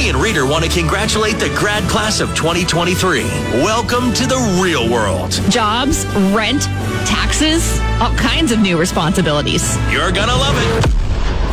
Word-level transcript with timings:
Eddie 0.00 0.08
and 0.08 0.18
Reader 0.18 0.46
want 0.46 0.64
to 0.64 0.70
congratulate 0.70 1.34
the 1.38 1.50
grad 1.58 1.86
class 1.90 2.20
of 2.20 2.34
2023. 2.34 3.22
Welcome 3.60 4.14
to 4.14 4.26
the 4.26 4.58
real 4.62 4.90
world. 4.90 5.30
Jobs, 5.50 6.06
rent, 6.32 6.62
taxes, 7.04 7.78
all 8.00 8.14
kinds 8.16 8.50
of 8.50 8.60
new 8.60 8.78
responsibilities. 8.78 9.76
You're 9.92 10.10
gonna 10.10 10.32
love 10.32 10.56
it. 10.56 10.86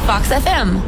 Fox 0.07 0.29
FM. 0.29 0.81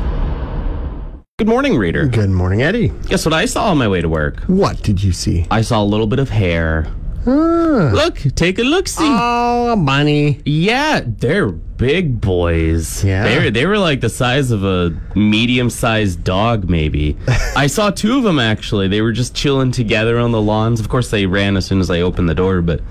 Good 1.37 1.49
morning, 1.49 1.75
reader. 1.77 2.07
Good 2.07 2.29
morning, 2.29 2.61
Eddie. 2.61 2.93
Guess 3.07 3.25
what 3.25 3.33
I 3.33 3.43
saw 3.43 3.71
on 3.71 3.77
my 3.77 3.89
way 3.89 3.99
to 3.99 4.07
work? 4.07 4.39
What 4.47 4.81
did 4.81 5.03
you 5.03 5.11
see? 5.11 5.45
I 5.51 5.59
saw 5.59 5.83
a 5.83 5.89
little 5.93 6.07
bit 6.07 6.19
of 6.19 6.29
hair. 6.29 6.87
Ah. 7.27 7.91
Look, 7.93 8.19
take 8.35 8.57
a 8.59 8.63
look. 8.63 8.87
See. 8.87 9.03
Oh, 9.03 9.73
a 9.73 9.75
bunny. 9.75 10.39
yeah, 10.45 11.01
they're 11.05 11.49
big 11.79 12.21
boys. 12.21 13.03
Yeah. 13.03 13.23
they 13.23 13.49
they 13.49 13.65
were 13.65 13.79
like 13.79 14.01
the 14.01 14.09
size 14.09 14.51
of 14.51 14.63
a 14.63 14.95
medium-sized 15.15 16.23
dog, 16.23 16.69
maybe. 16.69 17.17
I 17.55 17.65
saw 17.65 17.89
two 17.89 18.17
of 18.17 18.23
them 18.23 18.37
actually. 18.37 18.87
They 18.87 19.01
were 19.01 19.13
just 19.13 19.33
chilling 19.33 19.71
together 19.71 20.19
on 20.19 20.31
the 20.31 20.41
lawns. 20.41 20.79
Of 20.79 20.89
course, 20.89 21.09
they 21.09 21.25
ran 21.25 21.57
as 21.57 21.65
soon 21.65 21.79
as 21.79 21.89
I 21.89 22.01
opened 22.01 22.29
the 22.29 22.35
door, 22.35 22.61
but 22.61 22.81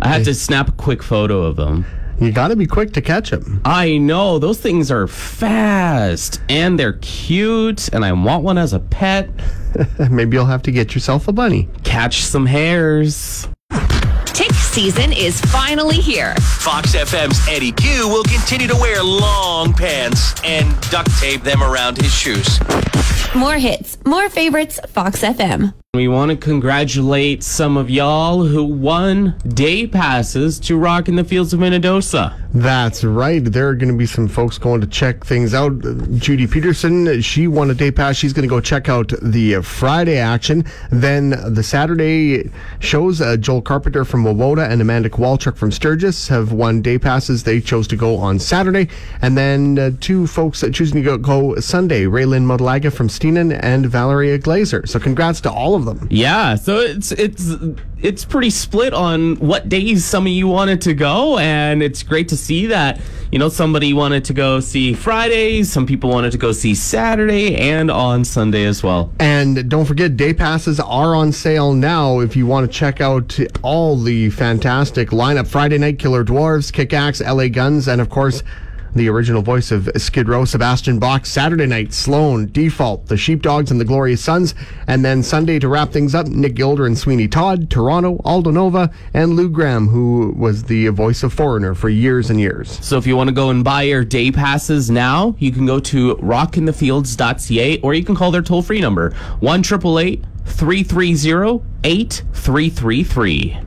I 0.00 0.08
had 0.08 0.24
to 0.24 0.34
snap 0.34 0.68
a 0.68 0.72
quick 0.72 1.02
photo 1.02 1.42
of 1.42 1.56
them. 1.56 1.84
You 2.18 2.32
got 2.32 2.48
to 2.48 2.56
be 2.56 2.66
quick 2.66 2.94
to 2.94 3.02
catch 3.02 3.28
them. 3.28 3.60
I 3.66 3.98
know 3.98 4.38
those 4.38 4.58
things 4.58 4.90
are 4.90 5.06
fast 5.06 6.40
and 6.48 6.78
they're 6.78 6.94
cute, 6.94 7.88
and 7.88 8.04
I 8.06 8.12
want 8.12 8.42
one 8.42 8.56
as 8.56 8.72
a 8.72 8.80
pet. 8.80 9.28
Maybe 10.10 10.36
you'll 10.36 10.46
have 10.46 10.62
to 10.62 10.70
get 10.72 10.94
yourself 10.94 11.28
a 11.28 11.32
bunny. 11.32 11.68
Catch 11.84 12.22
some 12.22 12.46
hares. 12.46 13.46
Tick 14.76 14.84
season 14.84 15.12
is 15.12 15.40
finally 15.40 15.96
here. 15.96 16.34
Fox 16.60 16.94
FM's 16.94 17.40
Eddie 17.48 17.72
Q 17.72 18.08
will 18.08 18.24
continue 18.24 18.68
to 18.68 18.76
wear 18.76 19.02
long 19.02 19.72
pants 19.72 20.34
and 20.44 20.68
duct 20.90 21.10
tape 21.18 21.42
them 21.42 21.62
around 21.62 21.96
his 21.96 22.12
shoes. 22.12 22.60
More 23.34 23.56
hits, 23.56 23.96
more 24.04 24.28
favorites, 24.28 24.78
Fox 24.88 25.22
FM. 25.22 25.72
We 25.96 26.08
want 26.08 26.30
to 26.30 26.36
congratulate 26.36 27.42
some 27.42 27.78
of 27.78 27.88
y'all 27.88 28.44
who 28.44 28.64
won 28.64 29.34
day 29.48 29.86
passes 29.86 30.60
to 30.60 30.76
Rock 30.76 31.08
in 31.08 31.16
the 31.16 31.24
Fields 31.24 31.54
of 31.54 31.60
Minnedosa. 31.60 32.38
That's 32.52 33.02
right. 33.02 33.42
There 33.42 33.68
are 33.68 33.74
going 33.74 33.92
to 33.92 33.98
be 33.98 34.06
some 34.06 34.28
folks 34.28 34.58
going 34.58 34.82
to 34.82 34.86
check 34.86 35.24
things 35.24 35.54
out. 35.54 35.78
Judy 36.16 36.46
Peterson, 36.46 37.20
she 37.22 37.48
won 37.48 37.70
a 37.70 37.74
day 37.74 37.90
pass. 37.90 38.16
She's 38.16 38.32
going 38.34 38.44
to 38.44 38.48
go 38.48 38.60
check 38.60 38.88
out 38.88 39.12
the 39.22 39.62
Friday 39.62 40.18
action. 40.18 40.64
Then 40.90 41.30
the 41.54 41.62
Saturday 41.62 42.50
shows, 42.78 43.22
uh, 43.22 43.36
Joel 43.38 43.62
Carpenter 43.62 44.04
from 44.04 44.24
Wowoda 44.24 44.68
and 44.70 44.82
Amanda 44.82 45.08
Kowalczyk 45.08 45.56
from 45.56 45.70
Sturgis 45.70 46.28
have 46.28 46.52
won 46.52 46.82
day 46.82 46.98
passes. 46.98 47.42
They 47.42 47.60
chose 47.60 47.88
to 47.88 47.96
go 47.96 48.16
on 48.16 48.38
Saturday. 48.38 48.88
And 49.22 49.36
then 49.36 49.78
uh, 49.78 49.90
two 50.00 50.26
folks 50.26 50.62
uh, 50.62 50.68
choosing 50.70 51.02
to 51.02 51.02
go, 51.02 51.18
go 51.18 51.58
Sunday, 51.60 52.04
Raylyn 52.04 52.44
Modelaga 52.44 52.92
from 52.92 53.08
Steenan 53.08 53.58
and 53.62 53.86
Valeria 53.86 54.38
Glazer. 54.38 54.86
So 54.86 54.98
congrats 54.98 55.40
to 55.42 55.50
all 55.50 55.74
of 55.74 55.85
them. 55.86 56.06
Yeah, 56.10 56.54
so 56.56 56.78
it's 56.78 57.12
it's 57.12 57.50
it's 57.98 58.24
pretty 58.24 58.50
split 58.50 58.92
on 58.92 59.36
what 59.36 59.68
days 59.68 60.04
some 60.04 60.26
of 60.26 60.32
you 60.32 60.46
wanted 60.46 60.80
to 60.82 60.94
go, 60.94 61.38
and 61.38 61.82
it's 61.82 62.02
great 62.02 62.28
to 62.28 62.36
see 62.36 62.66
that. 62.66 63.00
You 63.32 63.38
know, 63.38 63.48
somebody 63.48 63.92
wanted 63.92 64.24
to 64.26 64.34
go 64.34 64.60
see 64.60 64.94
Friday, 64.94 65.62
some 65.64 65.86
people 65.86 66.10
wanted 66.10 66.32
to 66.32 66.38
go 66.38 66.52
see 66.52 66.74
Saturday, 66.74 67.56
and 67.56 67.90
on 67.90 68.24
Sunday 68.24 68.64
as 68.64 68.82
well. 68.82 69.12
And 69.18 69.68
don't 69.68 69.84
forget, 69.84 70.16
day 70.16 70.32
passes 70.32 70.78
are 70.78 71.14
on 71.14 71.32
sale 71.32 71.72
now 71.72 72.20
if 72.20 72.36
you 72.36 72.46
want 72.46 72.70
to 72.70 72.78
check 72.78 73.00
out 73.00 73.38
all 73.62 73.96
the 73.96 74.30
fantastic 74.30 75.10
lineup 75.10 75.46
Friday 75.46 75.78
Night 75.78 75.98
Killer 75.98 76.24
Dwarves, 76.24 76.72
Kick 76.72 76.92
Axe, 76.92 77.20
LA 77.20 77.48
Guns, 77.48 77.88
and 77.88 78.00
of 78.00 78.10
course, 78.10 78.42
the 78.96 79.08
original 79.08 79.42
voice 79.42 79.70
of 79.70 79.88
Skid 79.96 80.28
Row, 80.28 80.44
Sebastian 80.44 80.98
Bach. 80.98 81.26
Saturday 81.26 81.66
night, 81.66 81.92
Sloan, 81.92 82.50
Default, 82.52 83.06
the 83.06 83.16
Sheepdogs, 83.16 83.70
and 83.70 83.80
the 83.80 83.84
Glorious 83.84 84.22
Sons. 84.22 84.54
And 84.86 85.04
then 85.04 85.22
Sunday 85.22 85.58
to 85.58 85.68
wrap 85.68 85.92
things 85.92 86.14
up, 86.14 86.26
Nick 86.26 86.54
Gilder 86.54 86.86
and 86.86 86.96
Sweeney 86.96 87.28
Todd, 87.28 87.70
Toronto, 87.70 88.20
Aldo 88.24 88.50
Nova, 88.50 88.90
and 89.14 89.36
Lou 89.36 89.48
Gramm, 89.48 89.88
who 89.88 90.34
was 90.36 90.64
the 90.64 90.88
voice 90.88 91.22
of 91.22 91.32
Foreigner 91.32 91.74
for 91.74 91.88
years 91.88 92.30
and 92.30 92.40
years. 92.40 92.78
So 92.84 92.96
if 92.98 93.06
you 93.06 93.16
want 93.16 93.28
to 93.28 93.34
go 93.34 93.50
and 93.50 93.62
buy 93.62 93.82
your 93.82 94.04
day 94.04 94.30
passes 94.32 94.90
now, 94.90 95.36
you 95.38 95.52
can 95.52 95.66
go 95.66 95.78
to 95.80 96.16
rockinthefields.ca 96.16 97.80
or 97.80 97.94
you 97.94 98.04
can 98.04 98.14
call 98.14 98.30
their 98.30 98.42
toll 98.42 98.62
free 98.62 98.80
number 98.80 99.10
1 99.40 99.62
330 99.62 100.22
8333. 101.84 103.58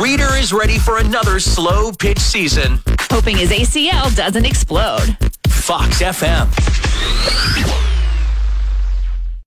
Reader 0.00 0.34
is 0.36 0.52
ready 0.52 0.78
for 0.78 0.98
another 0.98 1.40
slow 1.40 1.90
pitch 1.92 2.20
season. 2.20 2.80
Hoping 3.10 3.36
his 3.36 3.50
ACL 3.50 4.14
doesn't 4.14 4.44
explode. 4.44 5.16
Fox 5.48 6.00
FM. 6.02 6.48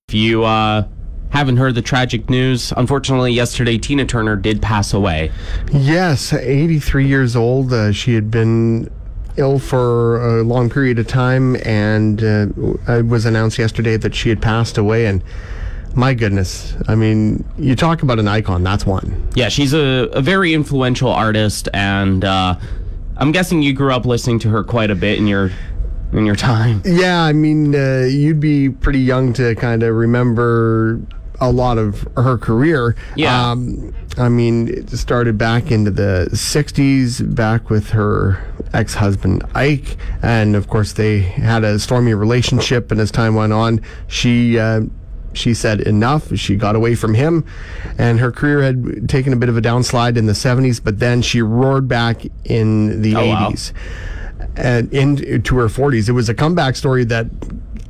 If 0.08 0.14
you 0.14 0.44
uh, 0.44 0.86
haven't 1.30 1.56
heard 1.56 1.74
the 1.74 1.82
tragic 1.82 2.28
news, 2.28 2.72
unfortunately, 2.76 3.32
yesterday 3.32 3.78
Tina 3.78 4.04
Turner 4.04 4.36
did 4.36 4.60
pass 4.60 4.92
away. 4.92 5.32
Yes, 5.72 6.32
83 6.32 7.06
years 7.06 7.34
old. 7.34 7.72
Uh, 7.72 7.92
she 7.92 8.14
had 8.14 8.30
been 8.30 8.90
ill 9.36 9.58
for 9.58 10.38
a 10.38 10.42
long 10.42 10.68
period 10.68 10.98
of 10.98 11.06
time, 11.06 11.56
and 11.64 12.22
uh, 12.22 12.46
it 12.88 13.06
was 13.06 13.24
announced 13.24 13.58
yesterday 13.58 13.96
that 13.96 14.14
she 14.14 14.28
had 14.28 14.42
passed 14.42 14.76
away. 14.76 15.06
And 15.06 15.24
my 15.94 16.14
goodness, 16.14 16.74
I 16.88 16.94
mean, 16.94 17.44
you 17.58 17.74
talk 17.74 18.02
about 18.02 18.18
an 18.18 18.28
icon, 18.28 18.62
that's 18.62 18.84
one. 18.84 19.28
Yeah, 19.34 19.48
she's 19.48 19.72
a, 19.72 20.10
a 20.12 20.20
very 20.20 20.52
influential 20.52 21.10
artist, 21.10 21.68
and 21.72 22.24
uh, 22.24 22.56
I'm 23.22 23.30
guessing 23.30 23.62
you 23.62 23.72
grew 23.72 23.92
up 23.92 24.04
listening 24.04 24.40
to 24.40 24.48
her 24.48 24.64
quite 24.64 24.90
a 24.90 24.96
bit 24.96 25.16
in 25.16 25.28
your 25.28 25.52
in 26.12 26.26
your 26.26 26.34
time. 26.34 26.82
Yeah, 26.84 27.22
I 27.22 27.32
mean, 27.32 27.72
uh, 27.72 28.00
you'd 28.10 28.40
be 28.40 28.68
pretty 28.68 28.98
young 28.98 29.32
to 29.34 29.54
kind 29.54 29.84
of 29.84 29.94
remember 29.94 31.00
a 31.40 31.48
lot 31.48 31.78
of 31.78 32.04
her 32.16 32.36
career. 32.36 32.96
Yeah. 33.14 33.52
Um, 33.52 33.94
I 34.18 34.28
mean, 34.28 34.66
it 34.66 34.90
started 34.90 35.38
back 35.38 35.70
into 35.70 35.92
the 35.92 36.30
60s, 36.32 37.32
back 37.32 37.70
with 37.70 37.90
her 37.90 38.42
ex 38.72 38.94
husband 38.94 39.44
Ike. 39.54 39.96
And 40.20 40.56
of 40.56 40.66
course, 40.68 40.92
they 40.92 41.20
had 41.20 41.62
a 41.62 41.78
stormy 41.78 42.14
relationship. 42.14 42.90
And 42.90 43.00
as 43.00 43.12
time 43.12 43.36
went 43.36 43.52
on, 43.52 43.82
she. 44.08 44.58
Uh, 44.58 44.80
she 45.34 45.54
said 45.54 45.80
enough. 45.80 46.34
She 46.36 46.56
got 46.56 46.76
away 46.76 46.94
from 46.94 47.14
him, 47.14 47.44
and 47.98 48.18
her 48.20 48.30
career 48.32 48.62
had 48.62 49.08
taken 49.08 49.32
a 49.32 49.36
bit 49.36 49.48
of 49.48 49.56
a 49.56 49.60
downslide 49.62 50.16
in 50.16 50.26
the 50.26 50.32
70s, 50.34 50.82
but 50.82 50.98
then 50.98 51.22
she 51.22 51.42
roared 51.42 51.88
back 51.88 52.22
in 52.44 53.02
the 53.02 53.14
Oh, 53.16 53.26
wow. 53.26 53.50
80s 53.50 53.72
and 54.56 54.92
into 54.92 55.56
her 55.56 55.66
40s. 55.68 56.08
It 56.08 56.12
was 56.12 56.28
a 56.28 56.34
comeback 56.34 56.76
story 56.76 57.04
that, 57.04 57.26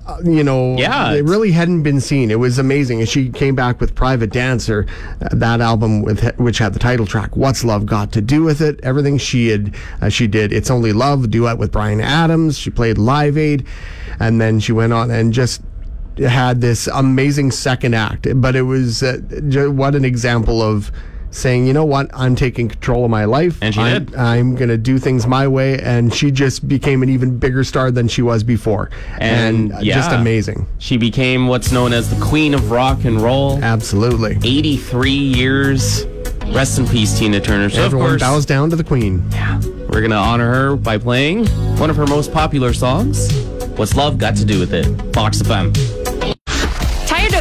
uh, 0.06 0.18
you 0.24 0.44
know, 0.44 0.76
Yeah, 0.76 1.12
it 1.12 1.24
really 1.24 1.50
hadn't 1.50 1.82
been 1.82 2.00
seen. 2.00 2.30
It 2.30 2.38
was 2.38 2.58
amazing. 2.58 3.00
And 3.00 3.08
she 3.08 3.30
came 3.30 3.54
back 3.56 3.80
with 3.80 3.94
Private 3.94 4.30
Dancer, 4.30 4.86
uh, 5.22 5.28
that 5.32 5.60
album 5.60 6.02
with 6.02 6.22
which 6.38 6.58
had 6.58 6.72
the 6.74 6.78
title 6.78 7.06
track 7.06 7.36
"What's 7.36 7.64
Love 7.64 7.86
Got 7.86 8.12
to 8.12 8.20
Do 8.20 8.42
with 8.42 8.60
It." 8.60 8.78
Everything 8.82 9.18
she 9.18 9.48
had, 9.48 9.74
uh, 10.00 10.08
she 10.08 10.26
did 10.26 10.52
"It's 10.52 10.70
Only 10.70 10.92
Love" 10.92 11.30
duet 11.30 11.58
with 11.58 11.72
Bryan 11.72 12.00
Adams. 12.00 12.58
She 12.58 12.70
played 12.70 12.98
Live 12.98 13.36
Aid, 13.38 13.64
and 14.20 14.40
then 14.40 14.60
she 14.60 14.72
went 14.72 14.92
on 14.92 15.10
and 15.10 15.32
just 15.32 15.62
had 16.18 16.60
this 16.60 16.86
amazing 16.88 17.50
second 17.50 17.94
act. 17.94 18.26
But 18.36 18.56
it 18.56 18.62
was 18.62 19.02
uh, 19.02 19.18
what 19.74 19.94
an 19.94 20.04
example 20.04 20.62
of. 20.62 20.90
Saying, 21.34 21.66
you 21.66 21.72
know 21.72 21.86
what, 21.86 22.10
I'm 22.12 22.36
taking 22.36 22.68
control 22.68 23.06
of 23.06 23.10
my 23.10 23.24
life. 23.24 23.56
And 23.62 23.74
she 23.74 23.80
I'm, 23.80 24.04
did. 24.04 24.14
I'm 24.16 24.54
going 24.54 24.68
to 24.68 24.76
do 24.76 24.98
things 24.98 25.26
my 25.26 25.48
way. 25.48 25.78
And 25.80 26.12
she 26.12 26.30
just 26.30 26.68
became 26.68 27.02
an 27.02 27.08
even 27.08 27.38
bigger 27.38 27.64
star 27.64 27.90
than 27.90 28.06
she 28.06 28.20
was 28.20 28.42
before. 28.44 28.90
And, 29.18 29.72
uh, 29.72 29.80
just 29.82 30.10
amazing. 30.12 30.66
She 30.76 30.98
became 30.98 31.48
what's 31.48 31.72
known 31.72 31.94
as 31.94 32.14
the 32.14 32.22
Queen 32.22 32.52
of 32.52 32.70
Rock 32.70 33.06
and 33.06 33.18
Roll. 33.18 33.58
Absolutely. 33.64 34.36
83 34.44 35.10
years. 35.10 36.04
Rest 36.48 36.78
in 36.78 36.86
peace, 36.86 37.18
Tina 37.18 37.40
Turner. 37.40 37.70
So 37.70 37.82
Everyone 37.82 38.08
of 38.08 38.10
course, 38.12 38.20
bows 38.20 38.44
down 38.44 38.68
to 38.68 38.76
the 38.76 38.84
queen. 38.84 39.24
Yeah. 39.30 39.58
we're 39.88 40.02
gonna 40.02 40.16
honor 40.16 40.52
her 40.52 40.76
by 40.76 40.98
playing 40.98 41.46
one 41.78 41.88
of 41.88 41.96
her 41.96 42.06
most 42.06 42.30
popular 42.30 42.74
songs. 42.74 43.32
What's 43.78 43.96
love 43.96 44.18
got 44.18 44.36
to 44.36 44.44
do 44.44 44.60
with 44.60 44.74
it? 44.74 44.84
Fox 45.14 45.40
FM. 45.40 46.01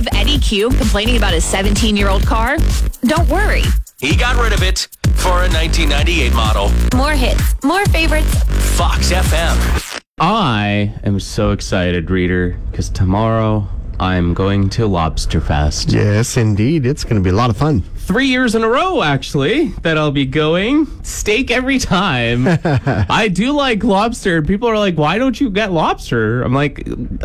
Tired 0.02 0.14
of 0.14 0.20
Eddie 0.20 0.40
Q 0.40 0.70
complaining 0.70 1.18
about 1.18 1.34
his 1.34 1.44
17 1.46 1.96
year 1.96 2.10
old 2.10 2.26
car? 2.26 2.58
Don't 3.04 3.28
worry. 3.30 3.64
He 4.00 4.16
got 4.16 4.42
rid 4.42 4.54
of 4.54 4.64
it 4.64 4.88
for 5.16 5.44
a 5.44 5.50
1998 5.50 6.34
model. 6.34 6.72
More 6.96 7.12
hits, 7.12 7.44
more 7.64 7.86
favorites. 7.88 8.34
Fox 8.78 9.12
FM. 9.12 10.02
I 10.20 10.94
am 11.04 11.20
so 11.20 11.52
excited, 11.52 12.10
reader, 12.10 12.58
because 12.72 12.90
tomorrow 12.90 13.68
I'm 14.02 14.34
going 14.34 14.68
to 14.72 14.88
Lobster 14.88 15.40
Fest. 15.40 15.92
Yes, 15.92 16.36
indeed. 16.36 16.88
It's 16.88 17.04
going 17.04 17.18
to 17.18 17.22
be 17.22 17.30
a 17.30 17.36
lot 17.36 17.52
of 17.52 17.58
fun. 17.58 17.84
Three 17.98 18.26
years 18.26 18.56
in 18.56 18.64
a 18.64 18.68
row, 18.68 19.04
actually, 19.04 19.68
that 19.84 19.96
I'll 19.96 20.10
be 20.10 20.26
going. 20.26 20.88
Steak 21.04 21.52
every 21.52 21.78
time. 21.78 22.48
I 22.66 23.28
do 23.32 23.52
like 23.52 23.84
lobster. 23.84 24.42
People 24.42 24.68
are 24.70 24.78
like, 24.80 24.98
why 24.98 25.20
don't 25.20 25.40
you 25.40 25.52
get 25.52 25.72
lobster? 25.72 26.42
I'm 26.42 26.52
like, 26.52 26.80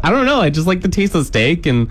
I 0.05 0.11
don't 0.11 0.26
know. 0.26 0.43
I 0.43 0.50
just 0.50 0.67
like 0.67 0.82
the 0.82 0.88
taste 0.88 1.14
of 1.14 1.25
steak. 1.25 1.64
And 1.64 1.90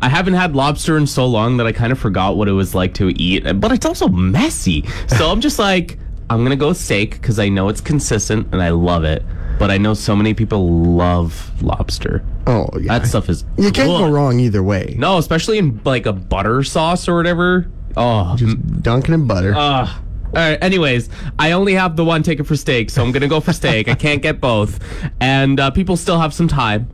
I 0.00 0.08
haven't 0.08 0.34
had 0.34 0.56
lobster 0.56 0.96
in 0.96 1.06
so 1.06 1.26
long 1.26 1.58
that 1.58 1.68
I 1.68 1.72
kind 1.72 1.92
of 1.92 2.00
forgot 2.00 2.36
what 2.36 2.48
it 2.48 2.52
was 2.52 2.74
like 2.74 2.92
to 2.94 3.10
eat. 3.10 3.44
But 3.60 3.70
it's 3.70 3.86
also 3.86 4.08
messy. 4.08 4.84
So 5.06 5.30
I'm 5.30 5.40
just 5.40 5.60
like, 5.60 5.96
I'm 6.28 6.38
going 6.38 6.50
to 6.50 6.56
go 6.56 6.72
steak 6.72 7.12
because 7.12 7.38
I 7.38 7.48
know 7.50 7.68
it's 7.68 7.80
consistent 7.80 8.48
and 8.50 8.60
I 8.60 8.70
love 8.70 9.04
it. 9.04 9.22
But 9.58 9.70
I 9.70 9.78
know 9.78 9.94
so 9.94 10.14
many 10.16 10.34
people 10.34 10.68
love 10.82 11.50
lobster. 11.62 12.24
Oh, 12.46 12.68
yeah. 12.80 12.98
That 12.98 13.06
stuff 13.06 13.28
is 13.28 13.44
You 13.56 13.70
can't 13.70 13.88
go 13.88 13.98
good. 14.06 14.12
wrong 14.12 14.40
either 14.40 14.62
way. 14.62 14.94
No, 14.98 15.18
especially 15.18 15.58
in 15.58 15.80
like 15.84 16.06
a 16.06 16.12
butter 16.12 16.62
sauce 16.62 17.08
or 17.08 17.16
whatever. 17.16 17.70
Oh, 17.96 18.34
Just 18.36 18.82
dunking 18.82 19.14
in 19.14 19.26
butter. 19.26 19.54
uh, 19.54 19.86
all 19.88 20.32
right. 20.34 20.58
Anyways, 20.60 21.08
I 21.38 21.52
only 21.52 21.74
have 21.74 21.94
the 21.96 22.04
one 22.04 22.22
ticket 22.24 22.46
for 22.46 22.56
steak, 22.56 22.90
so 22.90 23.02
I'm 23.04 23.12
gonna 23.12 23.28
go 23.28 23.38
for 23.40 23.52
steak. 23.52 23.88
I 23.88 23.94
can't 23.94 24.20
get 24.20 24.40
both, 24.40 24.80
and 25.20 25.60
uh, 25.60 25.70
people 25.70 25.96
still 25.96 26.18
have 26.18 26.34
some 26.34 26.48
time, 26.48 26.88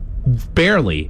barely, 0.53 1.09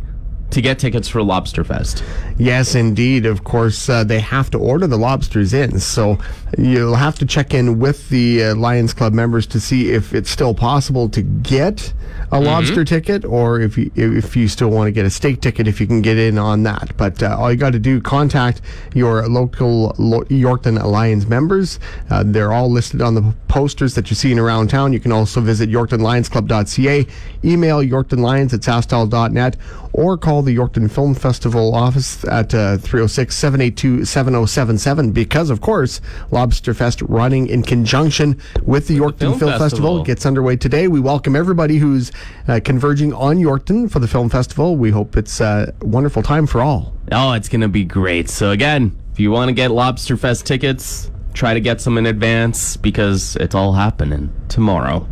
to 0.52 0.62
get 0.62 0.80
tickets 0.80 1.10
for 1.10 1.22
Lobster 1.22 1.66
Fest. 1.66 2.04
Yes, 2.38 2.74
indeed. 2.74 3.26
Of 3.26 3.44
course, 3.44 3.90
uh, 3.90 4.06
they 4.06 4.22
have 4.22 4.50
to 4.52 4.58
order 4.58 4.88
the 4.88 4.98
lobsters 4.98 5.54
in, 5.54 5.80
so 5.82 6.18
you'll 6.58 6.96
have 6.96 7.18
to 7.20 7.26
check 7.26 7.54
in 7.54 7.80
with 7.80 8.10
the 8.10 8.44
uh, 8.44 8.56
Lions 8.56 8.94
Club 8.94 9.14
members 9.14 9.46
to 9.48 9.60
see 9.60 9.92
if 9.92 10.14
it's 10.14 10.30
still 10.30 10.54
possible 10.54 11.10
to 11.10 11.22
get 11.22 11.94
a 12.32 12.40
lobster 12.40 12.86
ticket, 12.86 13.26
or 13.26 13.60
if 13.60 13.78
you 13.78 13.92
if 13.96 14.36
you 14.38 14.48
still 14.48 14.70
want 14.70 14.88
to 14.88 14.92
get 14.92 15.06
a 15.06 15.10
steak 15.10 15.42
ticket, 15.42 15.68
if 15.68 15.82
you 15.82 15.88
can 15.88 16.02
get 16.02 16.18
in 16.18 16.38
on 16.38 16.64
that. 16.64 16.96
But 16.96 17.22
uh, 17.22 17.38
all 17.38 17.52
you 17.52 17.58
got 17.58 17.74
to 17.74 17.80
do 17.80 18.00
contact 18.00 18.62
your 18.94 19.28
local 19.28 19.94
Lo- 19.98 20.24
Yorkton 20.24 20.82
Lions 20.84 21.28
members. 21.28 21.80
Uh, 22.10 22.24
they're 22.26 22.54
all 22.54 22.72
listed 22.72 23.02
on 23.02 23.16
the 23.16 23.34
posters 23.50 23.96
that 23.96 24.10
you're 24.10 24.16
seeing 24.16 24.40
around 24.40 24.70
town. 24.70 24.94
You 24.94 25.00
can 25.00 25.12
also 25.12 25.42
visit 25.42 25.70
YorktonLionsClub.ca, 25.70 27.08
email 27.44 27.80
YorktonLions 27.80 28.54
at 28.54 28.62
SaskTel.net, 28.62 29.58
or 29.94 30.18
call 30.18 30.42
the 30.42 30.56
Yorkton 30.56 30.90
Film 30.90 31.14
Festival 31.14 31.76
office 31.76 32.24
at 32.26 32.54
uh, 32.54 32.78
306 32.78 33.36
782 33.36 34.06
7077 34.06 35.12
because, 35.12 35.50
of 35.50 35.60
course, 35.60 36.00
Lobster 36.42 36.74
Fest 36.74 37.04
running 37.04 37.46
in 37.50 37.62
conjunction 37.62 38.42
with 38.64 38.88
the 38.88 38.98
Yorkton 38.98 39.20
Film 39.20 39.40
Film, 39.40 39.52
Festival. 39.52 39.60
Festival. 39.60 40.04
gets 40.04 40.26
underway 40.26 40.56
today. 40.56 40.88
We 40.88 41.00
welcome 41.00 41.36
everybody 41.36 41.78
who's 41.78 42.12
uh, 42.48 42.60
converging 42.66 43.14
on 43.14 43.38
Yorkton 43.38 43.92
for 43.92 44.00
the 44.00 44.08
film 44.08 44.28
festival. 44.28 44.76
We 44.76 44.90
hope 44.90 45.18
it's 45.18 45.40
a 45.40 45.72
wonderful 45.84 46.24
time 46.24 46.48
for 46.48 46.64
all. 46.64 46.96
Oh, 47.12 47.34
it's 47.34 47.48
gonna 47.48 47.68
be 47.68 47.84
great. 47.84 48.28
So 48.28 48.50
again, 48.50 49.00
if 49.12 49.20
you 49.20 49.30
want 49.30 49.50
to 49.50 49.54
get 49.54 49.70
Lobster 49.70 50.18
Fest 50.18 50.48
tickets, 50.48 51.12
try 51.36 51.54
to 51.54 51.60
get 51.60 51.80
some 51.80 52.00
in 52.00 52.08
advance 52.08 52.76
because 52.76 53.36
it's 53.36 53.54
all 53.54 53.74
happening 53.74 54.34
tomorrow. 54.50 55.08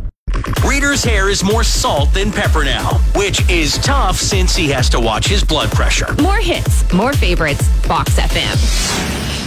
Reader's 0.66 1.04
hair 1.04 1.28
is 1.28 1.44
more 1.44 1.62
salt 1.62 2.12
than 2.12 2.32
pepper 2.32 2.64
now, 2.64 2.98
which 3.14 3.48
is 3.48 3.78
tough 3.78 4.16
since 4.16 4.56
he 4.56 4.66
has 4.70 4.90
to 4.90 4.98
watch 4.98 5.28
his 5.28 5.44
blood 5.44 5.70
pressure. 5.70 6.12
More 6.20 6.38
hits, 6.38 6.92
more 6.92 7.12
favorites. 7.12 7.68
Fox 7.86 8.18
FM. 8.18 9.39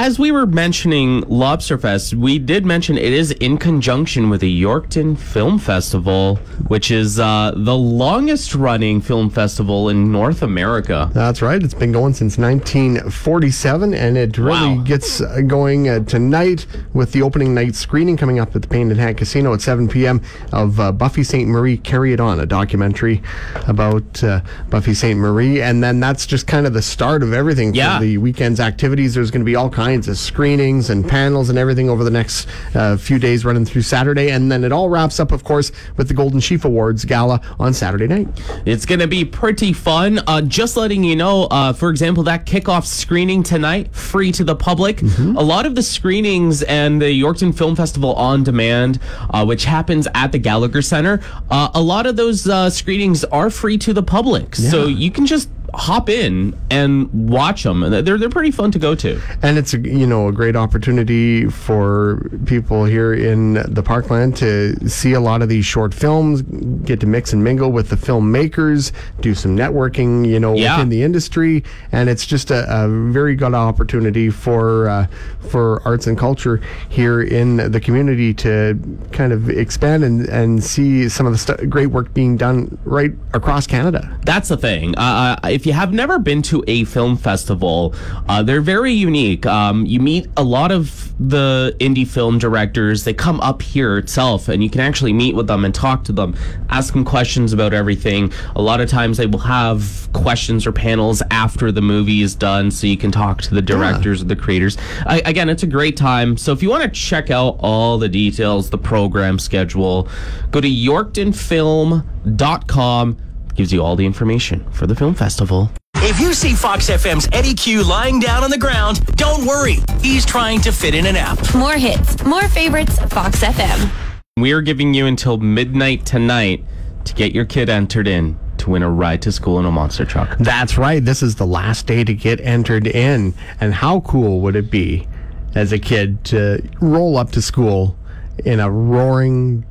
As 0.00 0.16
we 0.16 0.30
were 0.30 0.46
mentioning 0.46 1.22
Lobster 1.22 1.76
Fest, 1.76 2.14
we 2.14 2.38
did 2.38 2.64
mention 2.64 2.96
it 2.96 3.12
is 3.12 3.32
in 3.32 3.58
conjunction 3.58 4.30
with 4.30 4.40
the 4.40 4.62
Yorkton 4.62 5.18
Film 5.18 5.58
Festival, 5.58 6.36
which 6.68 6.92
is 6.92 7.18
uh, 7.18 7.52
the 7.56 7.76
longest 7.76 8.54
running 8.54 9.00
film 9.00 9.28
festival 9.28 9.88
in 9.88 10.12
North 10.12 10.40
America. 10.42 11.10
That's 11.12 11.42
right. 11.42 11.60
It's 11.60 11.74
been 11.74 11.90
going 11.90 12.14
since 12.14 12.38
1947, 12.38 13.92
and 13.92 14.16
it 14.16 14.38
really 14.38 14.76
Wow. 14.76 14.82
gets 14.84 15.20
uh, 15.20 15.40
going 15.44 15.88
uh, 15.88 16.04
tonight 16.04 16.64
with 16.94 17.10
the 17.10 17.22
opening 17.22 17.52
night 17.52 17.74
screening 17.74 18.16
coming 18.16 18.38
up 18.38 18.54
at 18.54 18.62
the 18.62 18.68
Painted 18.68 18.98
Hand 18.98 19.16
Casino 19.18 19.52
at 19.52 19.62
7 19.62 19.88
p.m. 19.88 20.22
of 20.52 20.78
uh, 20.78 20.92
Buffy 20.92 21.24
Sainte-Marie 21.24 21.76
Carry 21.76 22.12
It 22.12 22.20
On, 22.20 22.38
a 22.38 22.46
documentary 22.46 23.20
about 23.66 24.22
uh, 24.22 24.42
Buffy 24.70 24.94
Sainte-Marie. 24.94 25.60
And 25.60 25.82
then 25.82 25.98
that's 25.98 26.24
just 26.24 26.46
kind 26.46 26.68
of 26.68 26.72
the 26.72 26.82
start 26.82 27.24
of 27.24 27.32
everything 27.32 27.74
Yeah. 27.74 27.98
for 27.98 28.04
the 28.04 28.18
weekend's 28.18 28.60
activities. 28.60 29.14
There's 29.14 29.32
going 29.32 29.40
to 29.40 29.44
be 29.44 29.56
all 29.56 29.68
kinds 29.68 29.87
of 29.88 30.18
screenings 30.18 30.90
and 30.90 31.08
panels 31.08 31.48
and 31.48 31.58
everything 31.58 31.88
over 31.88 32.04
the 32.04 32.10
next 32.10 32.46
uh, 32.74 32.96
few 32.96 33.18
days 33.18 33.44
running 33.44 33.64
through 33.64 33.82
Saturday. 33.82 34.30
And 34.30 34.52
then 34.52 34.64
it 34.64 34.70
all 34.70 34.90
wraps 34.90 35.18
up, 35.18 35.32
of 35.32 35.44
course, 35.44 35.72
with 35.96 36.08
the 36.08 36.14
Golden 36.14 36.40
Sheaf 36.40 36.64
Awards 36.66 37.06
gala 37.06 37.40
on 37.58 37.72
Saturday 37.72 38.06
night. 38.06 38.28
It's 38.66 38.84
going 38.84 39.00
to 39.00 39.06
be 39.06 39.24
pretty 39.24 39.72
fun. 39.72 40.20
Uh, 40.26 40.42
just 40.42 40.76
letting 40.76 41.02
you 41.02 41.16
know, 41.16 41.44
uh, 41.44 41.72
for 41.72 41.88
example, 41.88 42.22
that 42.24 42.44
kickoff 42.44 42.84
screening 42.84 43.42
tonight, 43.42 43.94
free 43.94 44.30
to 44.32 44.44
the 44.44 44.54
public. 44.54 45.00
A 45.00 45.42
lot 45.42 45.64
of 45.64 45.74
the 45.74 45.82
screenings 45.82 46.62
and 46.64 47.00
the 47.00 47.06
Yorkton 47.06 47.56
Film 47.56 47.74
Festival 47.74 48.14
on 48.14 48.42
demand, 48.44 49.00
uh, 49.30 49.44
which 49.44 49.64
happens 49.64 50.06
at 50.14 50.32
the 50.32 50.38
Gallagher 50.38 50.82
Center, 50.82 51.20
uh, 51.50 51.70
a 51.74 51.80
lot 51.80 52.04
of 52.04 52.16
those 52.16 52.46
uh, 52.46 52.68
screenings 52.68 53.24
are 53.24 53.48
free 53.48 53.78
to 53.78 53.94
the 53.94 54.02
public. 54.02 54.54
So 54.54 54.86
you 54.86 55.10
can 55.10 55.24
just 55.24 55.48
hop 55.74 56.08
in 56.08 56.58
and 56.70 57.28
watch 57.28 57.62
them. 57.62 57.80
They're, 57.80 58.02
they're 58.18 58.28
pretty 58.28 58.50
fun 58.50 58.70
to 58.72 58.78
go 58.78 58.94
to. 58.96 59.20
And 59.42 59.58
it's 59.58 59.74
a, 59.74 59.78
you 59.78 60.06
know 60.06 60.28
a 60.28 60.32
great 60.32 60.56
opportunity 60.56 61.46
for 61.46 62.30
people 62.46 62.84
here 62.84 63.12
in 63.14 63.54
the 63.72 63.82
Parkland 63.82 64.36
to 64.38 64.88
see 64.88 65.12
a 65.12 65.20
lot 65.20 65.42
of 65.42 65.48
these 65.48 65.64
short 65.66 65.92
films, 65.92 66.42
get 66.84 67.00
to 67.00 67.06
mix 67.06 67.32
and 67.32 67.44
mingle 67.44 67.70
with 67.70 67.90
the 67.90 67.96
filmmakers, 67.96 68.92
do 69.20 69.34
some 69.34 69.56
networking, 69.56 70.26
you 70.26 70.40
know, 70.40 70.54
Yeah. 70.54 70.76
within 70.76 70.88
the 70.88 71.02
industry, 71.02 71.64
and 71.92 72.08
it's 72.08 72.24
just 72.26 72.50
a, 72.50 72.64
a 72.68 72.88
very 72.88 73.34
good 73.36 73.54
opportunity 73.54 74.30
for 74.30 74.88
uh, 74.88 75.06
for 75.50 75.82
arts 75.86 76.06
and 76.06 76.16
culture 76.18 76.60
here 76.88 77.22
in 77.22 77.56
the 77.70 77.80
community 77.80 78.32
to 78.34 78.78
kind 79.12 79.32
of 79.32 79.48
expand 79.50 80.04
and, 80.04 80.26
and 80.28 80.62
see 80.62 81.08
some 81.08 81.26
of 81.26 81.32
the 81.32 81.38
stu- 81.38 81.66
great 81.66 81.86
work 81.88 82.12
being 82.14 82.36
done 82.36 82.76
right 82.84 83.12
across 83.34 83.66
Canada. 83.66 84.18
That's 84.24 84.48
the 84.48 84.56
thing. 84.56 84.96
Uh, 84.96 85.36
uh, 85.42 85.48
if 85.58 85.66
you 85.66 85.72
have 85.72 85.92
never 85.92 86.20
been 86.20 86.40
to 86.42 86.62
a 86.68 86.84
film 86.84 87.16
festival, 87.16 87.92
uh, 88.28 88.44
they're 88.44 88.60
very 88.60 88.92
unique. 88.92 89.44
Um, 89.44 89.84
you 89.86 89.98
meet 89.98 90.28
a 90.36 90.44
lot 90.44 90.70
of 90.70 91.12
the 91.18 91.74
indie 91.80 92.06
film 92.06 92.38
directors. 92.38 93.02
They 93.02 93.12
come 93.12 93.40
up 93.40 93.60
here 93.60 93.98
itself, 93.98 94.46
and 94.46 94.62
you 94.62 94.70
can 94.70 94.80
actually 94.80 95.12
meet 95.12 95.34
with 95.34 95.48
them 95.48 95.64
and 95.64 95.74
talk 95.74 96.04
to 96.04 96.12
them, 96.12 96.36
ask 96.70 96.92
them 96.92 97.04
questions 97.04 97.52
about 97.52 97.74
everything. 97.74 98.32
A 98.54 98.62
lot 98.62 98.80
of 98.80 98.88
times, 98.88 99.16
they 99.16 99.26
will 99.26 99.40
have 99.40 100.08
questions 100.12 100.64
or 100.64 100.70
panels 100.70 101.24
after 101.32 101.72
the 101.72 101.82
movie 101.82 102.22
is 102.22 102.36
done, 102.36 102.70
so 102.70 102.86
you 102.86 102.96
can 102.96 103.10
talk 103.10 103.42
to 103.42 103.52
the 103.52 103.60
directors 103.60 104.22
or 104.22 104.26
the 104.26 104.36
creators. 104.36 104.78
I, 105.06 105.22
again, 105.24 105.48
it's 105.48 105.64
a 105.64 105.66
great 105.66 105.96
time. 105.96 106.36
So 106.36 106.52
if 106.52 106.62
you 106.62 106.70
want 106.70 106.84
to 106.84 106.90
check 106.90 107.32
out 107.32 107.56
all 107.58 107.98
the 107.98 108.08
details, 108.08 108.70
the 108.70 108.78
program 108.78 109.40
schedule, 109.40 110.06
go 110.52 110.60
to 110.60 110.70
yorktonfilm.com 110.70 113.16
gives 113.58 113.72
you 113.72 113.82
all 113.82 113.96
the 113.96 114.06
information 114.06 114.64
for 114.70 114.86
the 114.86 114.94
film 114.94 115.14
festival. 115.16 115.68
If 115.96 116.20
you 116.20 116.32
see 116.32 116.54
Fox 116.54 116.88
FM's 116.88 117.28
Eddie 117.32 117.54
Q 117.54 117.82
lying 117.82 118.20
down 118.20 118.44
on 118.44 118.50
the 118.50 118.56
ground, 118.56 119.04
don't 119.16 119.44
worry. 119.44 119.78
He's 120.00 120.24
trying 120.24 120.60
to 120.60 120.70
fit 120.70 120.94
in 120.94 121.06
a 121.06 121.12
nap. 121.12 121.40
More 121.56 121.72
hits, 121.72 122.24
more 122.24 122.46
favorites. 122.46 123.00
Fox 123.10 123.42
FM. 123.42 123.90
We 124.36 124.52
are 124.52 124.62
giving 124.62 124.94
you 124.94 125.06
until 125.06 125.38
midnight 125.38 126.06
tonight 126.06 126.64
to 127.04 127.14
get 127.14 127.34
your 127.34 127.44
kid 127.44 127.68
entered 127.68 128.06
in 128.06 128.38
to 128.58 128.70
win 128.70 128.84
a 128.84 128.88
ride 128.88 129.22
to 129.22 129.32
school 129.32 129.58
in 129.58 129.64
a 129.64 129.72
monster 129.72 130.04
truck. 130.04 130.38
That's 130.38 130.78
right. 130.78 131.04
This 131.04 131.20
is 131.20 131.34
the 131.34 131.46
last 131.46 131.88
day 131.88 132.04
to 132.04 132.14
get 132.14 132.40
entered 132.40 132.86
in. 132.86 133.34
And 133.60 133.74
how 133.74 134.00
cool 134.00 134.40
would 134.42 134.54
it 134.54 134.70
be 134.70 135.08
as 135.56 135.72
a 135.72 135.80
kid 135.80 136.24
to 136.26 136.62
roll 136.80 137.16
up 137.16 137.32
to 137.32 137.42
school 137.42 137.96
in 138.44 138.60
a 138.60 138.70
roaring, 138.70 139.66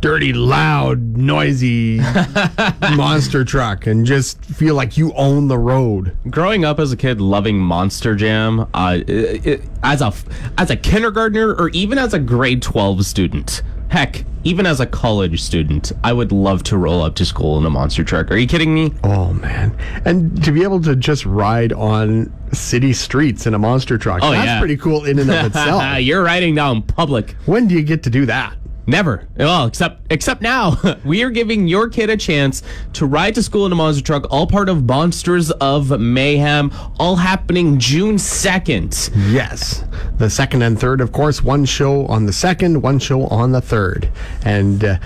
dirty, 0.00 0.32
loud, 0.32 1.16
noisy 1.16 2.00
monster 2.94 3.44
truck 3.44 3.86
and 3.86 4.06
just 4.06 4.42
feel 4.44 4.74
like 4.74 4.96
you 4.96 5.12
own 5.14 5.48
the 5.48 5.58
road? 5.58 6.16
Growing 6.30 6.64
up 6.64 6.78
as 6.78 6.92
a 6.92 6.96
kid, 6.96 7.20
loving 7.20 7.58
Monster 7.58 8.14
Jam, 8.14 8.66
uh, 8.74 8.98
it, 9.06 9.46
it- 9.46 9.62
as 9.82 10.02
a 10.02 10.12
as 10.58 10.70
a 10.70 10.76
kindergartner 10.76 11.54
or 11.54 11.70
even 11.70 11.96
as 11.98 12.12
a 12.12 12.18
grade 12.18 12.60
twelve 12.60 13.06
student, 13.06 13.62
heck, 13.88 14.24
even 14.44 14.66
as 14.66 14.78
a 14.78 14.86
college 14.86 15.40
student, 15.42 15.90
I 16.04 16.12
would 16.12 16.32
love 16.32 16.62
to 16.64 16.76
roll 16.76 17.00
up 17.02 17.14
to 17.16 17.24
school 17.24 17.58
in 17.58 17.64
a 17.64 17.70
monster 17.70 18.04
truck. 18.04 18.30
Are 18.30 18.36
you 18.36 18.46
kidding 18.46 18.74
me? 18.74 18.92
Oh, 19.04 19.32
man. 19.32 19.74
And 20.04 20.42
to 20.44 20.52
be 20.52 20.62
able 20.62 20.80
to 20.82 20.94
just 20.96 21.24
ride 21.26 21.72
on 21.72 22.32
city 22.52 22.92
streets 22.92 23.46
in 23.46 23.54
a 23.54 23.58
monster 23.58 23.96
truck, 23.98 24.20
Oh, 24.22 24.30
that's 24.32 24.44
yeah. 24.46 24.58
pretty 24.58 24.76
cool 24.76 25.04
in 25.06 25.18
and 25.18 25.30
of 25.30 25.46
itself. 25.46 25.98
You're 26.00 26.22
riding 26.22 26.54
down 26.54 26.82
public. 26.82 27.32
when 27.46 27.66
do 27.66 27.74
you 27.74 27.82
get 27.82 28.02
to 28.04 28.10
do 28.10 28.26
that? 28.26 28.54
Never. 28.86 29.28
Well, 29.36 29.66
except 29.66 30.00
except 30.10 30.42
now, 30.42 30.76
we 31.04 31.22
are 31.22 31.30
giving 31.30 31.68
your 31.68 31.88
kid 31.88 32.10
a 32.10 32.16
chance 32.16 32.62
to 32.94 33.06
ride 33.06 33.34
to 33.36 33.42
school 33.42 33.66
in 33.66 33.72
a 33.72 33.74
monster 33.74 34.02
truck, 34.02 34.26
all 34.30 34.46
part 34.46 34.68
of 34.68 34.84
Monsters 34.84 35.50
of 35.52 35.98
Mayhem, 36.00 36.72
all 36.98 37.16
happening 37.16 37.78
June 37.78 38.18
second. 38.18 39.10
Yes. 39.28 39.84
The 40.18 40.30
second 40.30 40.62
and 40.62 40.78
third, 40.78 41.00
of 41.00 41.12
course, 41.12 41.42
one 41.42 41.64
show 41.64 42.06
on 42.06 42.26
the 42.26 42.32
second, 42.32 42.82
one 42.82 42.98
show 42.98 43.26
on 43.26 43.52
the 43.52 43.60
third. 43.60 44.10
And 44.44 44.84
uh, 44.84 44.98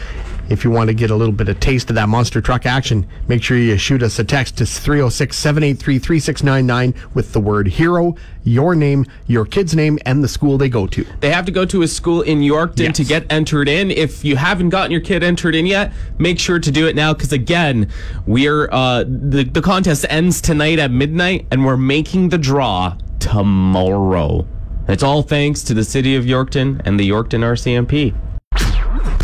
if 0.50 0.64
you 0.64 0.70
want 0.70 0.88
to 0.88 0.94
get 0.94 1.10
a 1.10 1.14
little 1.16 1.32
bit 1.32 1.48
of 1.48 1.58
taste 1.60 1.88
of 1.90 1.96
that 1.96 2.08
monster 2.08 2.40
truck 2.40 2.66
action, 2.66 3.06
make 3.28 3.42
sure 3.42 3.56
you 3.56 3.76
shoot 3.76 4.02
us 4.02 4.18
a 4.18 4.24
text 4.24 4.58
to 4.58 4.66
306 4.66 5.36
783 5.36 5.98
3699 5.98 7.08
with 7.14 7.32
the 7.32 7.40
word 7.40 7.68
hero, 7.68 8.14
your 8.44 8.74
name, 8.74 9.06
your 9.26 9.44
kid's 9.44 9.74
name, 9.74 9.98
and 10.04 10.22
the 10.22 10.28
school 10.28 10.58
they 10.58 10.68
go 10.68 10.86
to. 10.86 11.04
They 11.20 11.30
have 11.30 11.46
to 11.46 11.52
go 11.52 11.64
to 11.64 11.82
a 11.82 11.88
school 11.88 12.22
in 12.22 12.40
Yorkton 12.40 12.78
Yes. 12.78 12.96
to 12.96 13.04
get 13.04 13.26
entered 13.30 13.68
in. 13.68 13.90
If 13.90 14.24
you 14.24 14.36
haven't 14.36 14.68
gotten 14.70 14.90
your 14.90 15.00
kid 15.00 15.22
entered 15.22 15.54
in 15.54 15.66
yet, 15.66 15.92
make 16.18 16.38
sure 16.38 16.58
to 16.58 16.70
do 16.70 16.86
it 16.86 16.94
now 16.94 17.14
because 17.14 17.32
again, 17.32 17.90
we're 18.26 18.68
uh, 18.70 19.04
the 19.06 19.44
the 19.44 19.62
contest 19.62 20.04
ends 20.10 20.40
tonight 20.40 20.78
at 20.78 20.90
midnight, 20.90 21.46
and 21.50 21.64
we're 21.64 21.76
making 21.76 22.28
the 22.28 22.38
draw 22.38 22.96
tomorrow. 23.20 24.46
It's 24.86 25.02
all 25.02 25.22
thanks 25.22 25.62
to 25.64 25.74
the 25.74 25.84
city 25.84 26.14
of 26.16 26.24
Yorkton 26.24 26.82
and 26.84 27.00
the 27.00 27.08
Yorkton 27.08 27.40
RCMP. 27.40 28.14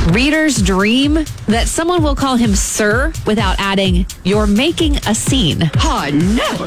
Reader's 0.09 0.61
dream 0.61 1.15
that 1.47 1.69
someone 1.69 2.03
will 2.03 2.17
call 2.17 2.37
him 2.37 2.55
sir 2.55 3.13
without 3.27 3.57
adding, 3.61 4.07
you're 4.25 4.47
making 4.47 4.97
a 5.07 5.15
scene. 5.15 5.71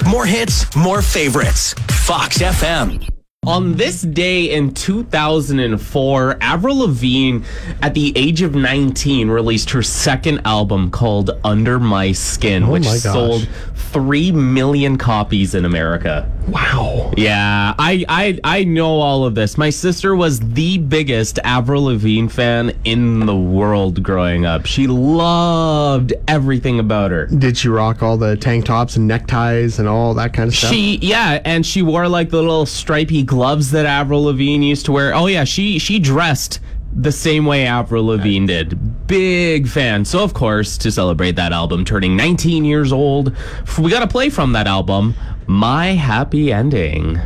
More 0.07 0.25
hits, 0.25 0.73
more 0.75 1.01
favorites. 1.01 1.73
Fox 2.05 2.37
FM. 2.37 3.09
On 3.45 3.75
this 3.75 4.03
day 4.03 4.51
in 4.51 4.73
2004, 4.73 6.37
Avril 6.39 6.77
Lavigne, 6.77 7.43
at 7.81 7.93
the 7.93 8.13
age 8.15 8.41
of 8.41 8.55
19, 8.55 9.27
released 9.29 9.71
her 9.71 9.83
second 9.83 10.39
album 10.45 10.89
called 10.89 11.31
Under 11.43 11.77
My 11.77 12.13
Skin, 12.13 12.63
oh 12.63 12.71
which 12.71 12.85
my 12.85 12.95
sold 12.95 13.49
3 13.75 14.31
million 14.31 14.97
copies 14.97 15.55
in 15.55 15.65
America. 15.65 16.31
Wow. 16.47 17.11
Yeah, 17.15 17.73
I, 17.77 18.05
I 18.09 18.39
I 18.43 18.63
know 18.63 18.99
all 18.99 19.25
of 19.25 19.35
this. 19.35 19.57
My 19.57 19.69
sister 19.69 20.15
was 20.15 20.39
the 20.39 20.77
biggest 20.77 21.39
Avril 21.43 21.83
Lavigne 21.83 22.27
fan 22.27 22.73
in 22.83 23.25
the 23.25 23.35
world 23.35 24.03
growing 24.03 24.45
up. 24.45 24.65
She 24.65 24.87
loved 24.87 26.13
everything 26.27 26.79
about 26.79 27.11
her. 27.11 27.27
Did 27.27 27.57
she 27.57 27.69
rock 27.69 28.03
all 28.03 28.17
the 28.17 28.35
tank 28.35 28.65
tops 28.65 28.95
and 28.95 29.07
neckties 29.07 29.79
and 29.79 29.87
all 29.87 30.13
that 30.15 30.33
kind 30.33 30.49
of 30.49 30.55
stuff? 30.55 30.71
She 30.71 30.97
yeah, 30.97 31.39
and 31.45 31.65
she 31.65 31.81
wore 31.81 32.07
like 32.07 32.29
the 32.29 32.41
little 32.41 32.65
stripy 32.65 33.23
gloves 33.23 33.71
that 33.71 33.85
Avril 33.85 34.23
Lavigne 34.23 34.65
used 34.65 34.85
to 34.87 34.91
wear. 34.91 35.13
Oh 35.13 35.27
yeah, 35.27 35.43
she 35.43 35.79
she 35.79 35.99
dressed 35.99 36.59
the 36.95 37.11
same 37.11 37.45
way 37.45 37.65
Avril 37.65 38.05
Lavigne 38.05 38.47
did. 38.47 39.07
Big 39.07 39.67
fan. 39.67 40.05
So 40.05 40.23
of 40.23 40.33
course, 40.33 40.77
to 40.79 40.91
celebrate 40.91 41.35
that 41.35 41.51
album 41.51 41.85
turning 41.85 42.15
19 42.15 42.65
years 42.65 42.91
old, 42.91 43.35
we 43.79 43.89
got 43.89 43.99
to 43.99 44.07
play 44.07 44.29
from 44.29 44.53
that 44.53 44.67
album, 44.67 45.15
My 45.47 45.87
Happy 45.87 46.51
Ending. 46.51 47.19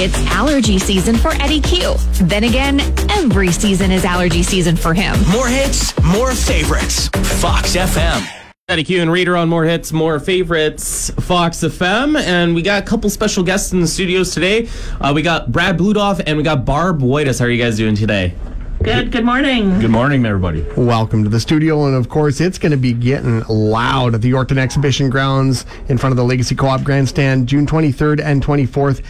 It's 0.00 0.16
allergy 0.26 0.78
season 0.78 1.16
for 1.16 1.30
Eddie 1.42 1.60
Q. 1.60 1.94
Then 2.22 2.44
again, 2.44 2.80
every 3.10 3.50
season 3.50 3.90
is 3.90 4.04
allergy 4.04 4.42
season 4.42 4.76
for 4.76 4.94
him. 4.94 5.16
More 5.30 5.48
hits, 5.48 6.00
more 6.04 6.32
favorites. 6.32 7.08
Fox 7.40 7.74
FM. 7.74 8.26
Eddie 8.68 8.84
Q 8.84 9.00
and 9.00 9.10
Reader 9.10 9.34
on 9.36 9.48
more 9.48 9.64
hits, 9.64 9.92
more 9.92 10.20
favorites, 10.20 11.10
Fox 11.20 11.58
FM, 11.58 12.20
and 12.20 12.54
we 12.54 12.60
got 12.60 12.82
a 12.82 12.86
couple 12.86 13.08
special 13.08 13.42
guests 13.42 13.72
in 13.72 13.80
the 13.80 13.86
studios 13.86 14.34
today. 14.34 14.68
Uh, 15.00 15.10
we 15.14 15.22
got 15.22 15.50
Brad 15.50 15.78
Bludoff 15.78 16.22
and 16.26 16.36
we 16.36 16.42
got 16.42 16.66
Barb 16.66 17.00
Whitus. 17.00 17.38
How 17.38 17.46
are 17.46 17.50
you 17.50 17.62
guys 17.62 17.78
doing 17.78 17.94
today? 17.96 18.34
Good. 18.82 19.10
Good 19.10 19.24
morning. 19.24 19.80
Good 19.80 19.90
morning, 19.90 20.24
everybody. 20.24 20.64
Welcome 20.76 21.24
to 21.24 21.28
the 21.28 21.40
studio, 21.40 21.86
and 21.86 21.96
of 21.96 22.08
course, 22.08 22.40
it's 22.40 22.58
going 22.58 22.70
to 22.70 22.78
be 22.78 22.92
getting 22.92 23.40
loud 23.48 24.14
at 24.14 24.22
the 24.22 24.30
Yorkton 24.30 24.56
Exhibition 24.56 25.10
Grounds 25.10 25.66
in 25.88 25.98
front 25.98 26.12
of 26.12 26.16
the 26.16 26.22
Legacy 26.22 26.54
Co-op 26.54 26.84
Grandstand, 26.84 27.48
June 27.48 27.66
23rd 27.66 28.20
and 28.22 28.44
24th. 28.44 29.02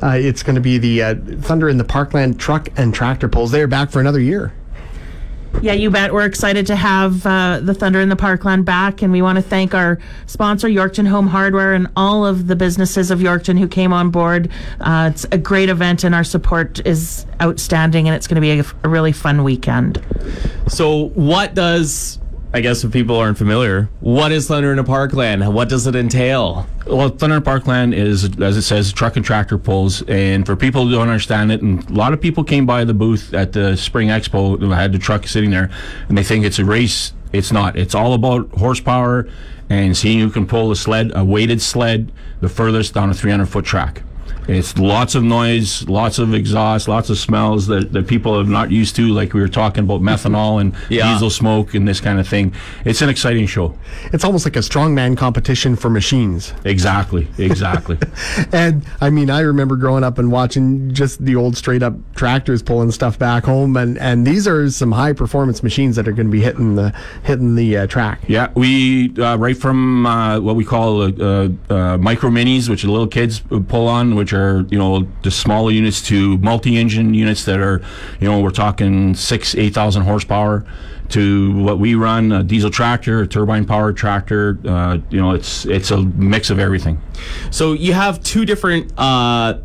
Uh, 0.00 0.10
it's 0.16 0.44
going 0.44 0.54
to 0.54 0.60
be 0.60 0.78
the 0.78 1.02
uh, 1.02 1.14
Thunder 1.40 1.68
in 1.68 1.76
the 1.76 1.84
Parkland 1.84 2.38
Truck 2.38 2.68
and 2.76 2.94
Tractor 2.94 3.28
Pulls. 3.28 3.50
They 3.50 3.60
are 3.62 3.66
back 3.66 3.90
for 3.90 3.98
another 3.98 4.20
year. 4.20 4.52
Yeah, 5.62 5.74
you 5.74 5.90
bet. 5.90 6.14
We're 6.14 6.24
excited 6.24 6.66
to 6.68 6.76
have 6.76 7.26
uh, 7.26 7.60
the 7.60 7.74
Thunder 7.74 8.00
in 8.00 8.08
the 8.08 8.16
Parkland 8.16 8.64
back, 8.64 9.02
and 9.02 9.12
we 9.12 9.20
want 9.20 9.36
to 9.36 9.42
thank 9.42 9.74
our 9.74 9.98
sponsor, 10.26 10.68
Yorkton 10.68 11.06
Home 11.06 11.26
Hardware, 11.26 11.74
and 11.74 11.86
all 11.96 12.24
of 12.24 12.46
the 12.46 12.56
businesses 12.56 13.10
of 13.10 13.18
Yorkton 13.18 13.58
who 13.58 13.68
came 13.68 13.92
on 13.92 14.10
board. 14.10 14.48
Uh, 14.80 15.10
it's 15.12 15.26
a 15.32 15.36
great 15.38 15.68
event, 15.68 16.02
and 16.02 16.14
our 16.14 16.24
support 16.24 16.84
is 16.86 17.26
outstanding, 17.42 18.08
and 18.08 18.16
it's 18.16 18.26
going 18.26 18.36
to 18.36 18.40
be 18.40 18.60
a, 18.60 18.64
a 18.84 18.88
really 18.88 19.12
fun 19.12 19.44
weekend. 19.44 20.02
So, 20.66 21.08
what 21.10 21.54
does 21.54 22.18
I 22.52 22.60
guess 22.60 22.82
if 22.82 22.90
people 22.90 23.14
aren't 23.14 23.38
familiar, 23.38 23.88
what 24.00 24.32
is 24.32 24.48
Thunder 24.48 24.72
in 24.72 24.80
a 24.80 24.84
Parkland? 24.84 25.54
What 25.54 25.68
does 25.68 25.86
it 25.86 25.94
entail? 25.94 26.66
Well, 26.84 27.08
Thunder 27.08 27.36
in 27.36 27.42
a 27.42 27.44
Parkland 27.44 27.94
is, 27.94 28.24
as 28.40 28.56
it 28.56 28.62
says, 28.62 28.92
truck 28.92 29.14
and 29.14 29.24
tractor 29.24 29.56
pulls. 29.56 30.02
And 30.02 30.44
for 30.44 30.56
people 30.56 30.84
who 30.84 30.90
don't 30.90 31.08
understand 31.08 31.52
it, 31.52 31.62
and 31.62 31.88
a 31.88 31.92
lot 31.92 32.12
of 32.12 32.20
people 32.20 32.42
came 32.42 32.66
by 32.66 32.82
the 32.82 32.94
booth 32.94 33.32
at 33.34 33.52
the 33.52 33.76
Spring 33.76 34.08
Expo 34.08 34.58
who 34.58 34.70
had 34.70 34.92
the 34.92 34.98
truck 34.98 35.28
sitting 35.28 35.50
there, 35.50 35.70
and 36.08 36.18
they 36.18 36.24
think 36.24 36.44
it's 36.44 36.58
a 36.58 36.64
race. 36.64 37.12
It's 37.32 37.52
not. 37.52 37.78
It's 37.78 37.94
all 37.94 38.14
about 38.14 38.50
horsepower 38.50 39.28
and 39.68 39.96
seeing 39.96 40.18
who 40.18 40.30
can 40.30 40.46
pull 40.46 40.72
a 40.72 40.76
sled, 40.76 41.12
a 41.14 41.24
weighted 41.24 41.62
sled, 41.62 42.10
the 42.40 42.48
furthest 42.48 42.94
down 42.94 43.10
a 43.10 43.14
300 43.14 43.46
foot 43.46 43.64
track. 43.64 44.02
It's 44.50 44.76
lots 44.78 45.14
of 45.14 45.22
noise, 45.22 45.88
lots 45.88 46.18
of 46.18 46.34
exhaust, 46.34 46.88
lots 46.88 47.08
of 47.08 47.18
smells 47.18 47.68
that, 47.68 47.92
that 47.92 48.08
people 48.08 48.36
are 48.36 48.42
not 48.44 48.72
used 48.72 48.96
to, 48.96 49.08
like 49.08 49.32
we 49.32 49.40
were 49.40 49.46
talking 49.48 49.84
about 49.84 50.00
methanol 50.00 50.60
and 50.60 50.74
Yeah. 50.88 51.12
diesel 51.12 51.30
smoke 51.30 51.72
and 51.74 51.86
this 51.86 52.00
kind 52.00 52.18
of 52.18 52.26
thing. 52.26 52.52
It's 52.84 53.00
an 53.00 53.08
exciting 53.08 53.46
show. 53.46 53.78
It's 54.12 54.24
almost 54.24 54.44
like 54.44 54.56
a 54.56 54.60
strongman 54.60 55.16
competition 55.16 55.76
for 55.76 55.88
machines. 55.88 56.52
Exactly, 56.64 57.28
exactly. 57.38 57.98
And 58.52 58.84
I 59.00 59.10
mean, 59.10 59.30
I 59.30 59.40
remember 59.40 59.76
growing 59.76 60.02
up 60.02 60.18
and 60.18 60.32
watching 60.32 60.92
just 60.92 61.24
the 61.24 61.36
old 61.36 61.56
straight 61.56 61.82
up 61.82 61.94
tractors 62.16 62.62
pulling 62.62 62.90
stuff 62.90 63.18
back 63.18 63.44
home, 63.44 63.76
and, 63.76 63.96
and 63.98 64.26
these 64.26 64.48
are 64.48 64.68
some 64.70 64.92
high 64.92 65.12
performance 65.12 65.62
machines 65.62 65.94
that 65.96 66.08
are 66.08 66.12
going 66.12 66.26
to 66.26 66.32
be 66.32 66.40
hitting 66.40 66.74
the 66.74 66.92
hitting 67.22 67.54
the 67.54 67.76
uh, 67.76 67.86
track. 67.86 68.20
Yeah, 68.26 68.48
we 68.54 69.14
uh, 69.18 69.36
right 69.36 69.56
from 69.56 70.06
uh, 70.06 70.40
what 70.40 70.56
we 70.56 70.64
call 70.64 71.02
uh, 71.02 71.48
uh, 71.68 71.96
micro 71.98 72.30
minis, 72.30 72.68
which 72.68 72.82
the 72.82 72.90
little 72.90 73.06
kids 73.06 73.40
pull 73.68 73.86
on, 73.86 74.16
which 74.16 74.32
are 74.32 74.39
you 74.70 74.78
know 74.78 75.06
the 75.22 75.30
smaller 75.30 75.70
units, 75.70 76.02
to 76.02 76.38
multi-engine 76.38 77.14
units 77.14 77.44
that 77.44 77.60
are 77.60 77.80
you 78.20 78.28
know 78.28 78.40
we're 78.40 78.50
talking 78.50 79.14
six, 79.14 79.54
eight 79.54 79.74
thousand 79.74 80.02
horsepower, 80.02 80.64
to 81.10 81.52
what 81.62 81.78
we 81.78 81.94
run 81.94 82.32
a 82.32 82.42
diesel 82.42 82.70
tractor, 82.70 83.22
a 83.22 83.26
turbine-powered 83.26 83.96
tractor. 83.96 84.58
Uh, 84.64 84.98
you 85.10 85.20
know, 85.20 85.32
it's 85.32 85.64
it's 85.66 85.90
a 85.90 85.98
mix 86.02 86.50
of 86.50 86.58
everything. 86.58 87.00
So 87.50 87.72
you 87.72 87.92
have 87.92 88.22
two 88.22 88.44
different 88.44 88.92
uh, 88.96 89.58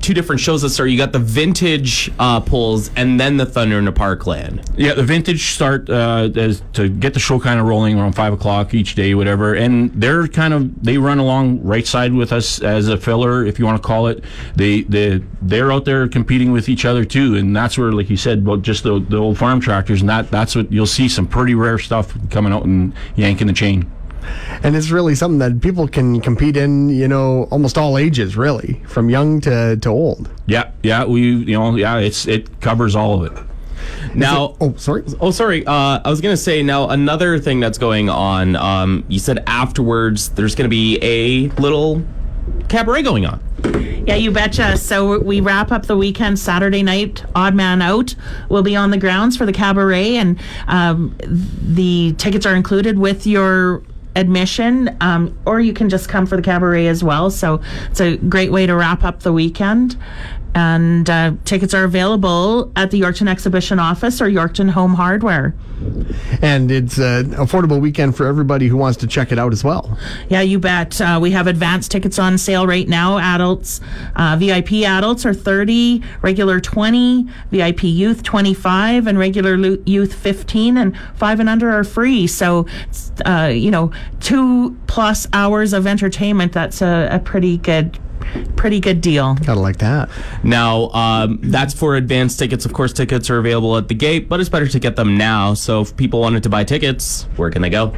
two 0.00 0.14
different 0.14 0.40
shows 0.40 0.62
that 0.62 0.70
start. 0.70 0.90
You 0.90 0.98
got 0.98 1.12
the 1.12 1.18
vintage 1.18 2.10
uh, 2.18 2.40
pulls 2.40 2.90
and 2.94 3.18
then 3.18 3.36
the 3.36 3.46
Thunder 3.46 3.78
in 3.78 3.86
the 3.86 3.92
Parkland. 3.92 4.62
Yeah, 4.76 4.94
the 4.94 5.02
vintage 5.02 5.46
start 5.46 5.88
uh, 5.88 6.30
as 6.36 6.62
to 6.74 6.88
get 6.88 7.14
the 7.14 7.20
show 7.20 7.40
kind 7.40 7.58
of 7.58 7.66
rolling 7.66 7.98
around 7.98 8.12
five 8.12 8.32
o'clock 8.32 8.74
each 8.74 8.94
day, 8.94 9.14
whatever. 9.14 9.54
And 9.54 9.90
they're 9.94 10.28
kind 10.28 10.52
of 10.52 10.82
they 10.82 10.98
run 10.98 11.18
along 11.18 11.62
right 11.62 11.86
side 11.86 12.12
with 12.12 12.32
us 12.32 12.60
as 12.60 12.88
a 12.88 12.96
filler, 12.96 13.46
if 13.46 13.58
you 13.58 13.64
want 13.64 13.80
to 13.80 13.86
call 13.86 14.08
it. 14.08 14.22
They 14.56 14.82
they 14.82 15.22
they're 15.40 15.72
out 15.72 15.84
there 15.84 16.06
competing 16.08 16.52
with 16.52 16.68
each 16.68 16.84
other 16.84 17.04
too, 17.04 17.36
and 17.36 17.54
that's 17.54 17.78
where, 17.78 17.92
like 17.92 18.10
you 18.10 18.16
said, 18.16 18.38
about 18.38 18.62
just 18.62 18.82
the, 18.82 19.00
the 19.00 19.16
old 19.16 19.38
farm 19.38 19.60
tractors, 19.60 20.00
and 20.00 20.10
that 20.10 20.30
that's 20.30 20.54
what 20.54 20.70
you'll 20.70 20.86
see 20.86 21.08
some 21.08 21.26
pretty 21.26 21.54
rare 21.54 21.78
stuff 21.78 22.14
coming 22.30 22.52
out 22.52 22.64
and 22.64 22.92
yanking 23.16 23.46
the 23.46 23.52
chain. 23.52 23.90
And 24.62 24.76
it's 24.76 24.90
really 24.90 25.14
something 25.14 25.38
that 25.38 25.60
people 25.60 25.86
can 25.88 26.20
compete 26.20 26.56
in, 26.56 26.88
you 26.88 27.08
know, 27.08 27.44
almost 27.50 27.76
all 27.76 27.98
ages, 27.98 28.36
really, 28.36 28.82
from 28.86 29.10
young 29.10 29.40
to, 29.42 29.76
to 29.76 29.88
old. 29.88 30.30
Yeah, 30.46 30.70
yeah, 30.82 31.04
we 31.04 31.20
you 31.22 31.58
know 31.58 31.76
yeah, 31.76 31.98
it's 31.98 32.26
it 32.26 32.60
covers 32.60 32.96
all 32.96 33.22
of 33.22 33.32
it. 33.32 33.44
Now, 34.14 34.56
Oh, 34.60 34.74
sorry. 34.76 35.04
Oh, 35.20 35.30
sorry. 35.30 35.66
Uh, 35.66 36.00
I 36.04 36.08
was 36.08 36.20
going 36.20 36.32
to 36.32 36.40
say 36.40 36.62
now 36.62 36.88
another 36.88 37.38
thing 37.38 37.60
that's 37.60 37.78
going 37.78 38.08
on. 38.08 38.56
Um, 38.56 39.04
you 39.08 39.18
said 39.18 39.42
afterwards 39.46 40.30
there's 40.30 40.54
going 40.54 40.64
to 40.64 40.70
be 40.70 40.98
a 41.02 41.48
little 41.60 42.02
cabaret 42.68 43.02
going 43.02 43.26
on. 43.26 43.42
Yeah, 44.06 44.16
you 44.16 44.30
betcha. 44.30 44.76
So 44.76 45.18
we 45.18 45.40
wrap 45.40 45.72
up 45.72 45.86
the 45.86 45.96
weekend 45.96 46.38
Saturday 46.38 46.82
night. 46.82 47.24
Odd 47.34 47.54
Man 47.54 47.80
Out 47.80 48.14
will 48.50 48.62
be 48.62 48.76
on 48.76 48.90
the 48.90 48.98
grounds 48.98 49.36
for 49.36 49.46
the 49.46 49.52
cabaret, 49.52 50.16
and 50.16 50.38
um, 50.66 51.16
the 51.26 52.14
tickets 52.18 52.44
are 52.44 52.54
included 52.54 52.98
with 52.98 53.26
your 53.26 53.82
admission, 54.16 54.96
um, 55.00 55.36
or 55.46 55.60
you 55.60 55.72
can 55.72 55.88
just 55.88 56.08
come 56.08 56.26
for 56.26 56.36
the 56.36 56.42
cabaret 56.42 56.86
as 56.86 57.02
well. 57.02 57.30
So 57.30 57.60
it's 57.90 58.00
a 58.00 58.16
great 58.16 58.52
way 58.52 58.66
to 58.66 58.74
wrap 58.74 59.04
up 59.04 59.20
the 59.20 59.32
weekend. 59.32 59.96
And 60.54 61.08
uh, 61.10 61.32
tickets 61.44 61.74
are 61.74 61.84
available 61.84 62.70
at 62.76 62.90
the 62.90 63.00
Yorkton 63.00 63.28
Exhibition 63.28 63.78
Office 63.78 64.20
or 64.20 64.26
Yorkton 64.26 64.70
Home 64.70 64.94
Hardware. 64.94 65.54
And 66.40 66.70
it's 66.70 66.98
an 66.98 67.30
affordable 67.32 67.80
weekend 67.80 68.16
for 68.16 68.26
everybody 68.26 68.68
who 68.68 68.76
wants 68.76 68.98
to 68.98 69.06
check 69.06 69.32
it 69.32 69.38
out 69.38 69.52
as 69.52 69.64
well. 69.64 69.98
Yeah, 70.28 70.40
you 70.40 70.58
bet. 70.58 71.00
Uh, 71.00 71.18
we 71.20 71.32
have 71.32 71.46
advanced 71.46 71.90
tickets 71.90 72.18
on 72.18 72.38
sale 72.38 72.66
right 72.66 72.88
now. 72.88 73.18
Adults, 73.18 73.80
uh, 74.16 74.36
VIP 74.38 74.84
adults 74.84 75.26
are 75.26 75.34
30, 75.34 76.02
regular 76.22 76.60
20, 76.60 77.28
VIP 77.50 77.84
youth 77.84 78.22
25, 78.22 79.06
and 79.06 79.18
regular 79.18 79.56
lu- 79.56 79.82
youth 79.84 80.14
15, 80.14 80.76
and 80.76 80.96
five 81.14 81.40
and 81.40 81.48
under 81.48 81.70
are 81.70 81.84
free. 81.84 82.26
So, 82.26 82.66
uh, 83.26 83.50
you 83.52 83.70
know, 83.70 83.92
two 84.20 84.76
plus 84.86 85.26
hours 85.32 85.72
of 85.72 85.86
entertainment. 85.86 86.52
That's 86.52 86.80
a, 86.80 87.08
a 87.10 87.18
pretty 87.18 87.58
good 87.58 87.98
Pretty 88.56 88.80
good 88.80 89.00
deal. 89.00 89.34
Gotta 89.34 89.60
like 89.60 89.78
that. 89.78 90.08
Now, 90.42 90.90
um, 90.90 91.38
that's 91.42 91.74
for 91.74 91.96
advance 91.96 92.36
tickets. 92.36 92.64
Of 92.64 92.72
course, 92.72 92.92
tickets 92.92 93.30
are 93.30 93.38
available 93.38 93.76
at 93.76 93.88
the 93.88 93.94
gate, 93.94 94.28
but 94.28 94.40
it's 94.40 94.48
better 94.48 94.68
to 94.68 94.78
get 94.78 94.96
them 94.96 95.16
now. 95.16 95.54
So 95.54 95.82
if 95.82 95.96
people 95.96 96.20
wanted 96.20 96.42
to 96.44 96.48
buy 96.48 96.64
tickets, 96.64 97.26
where 97.36 97.50
can 97.50 97.62
they 97.62 97.70
go? 97.70 97.94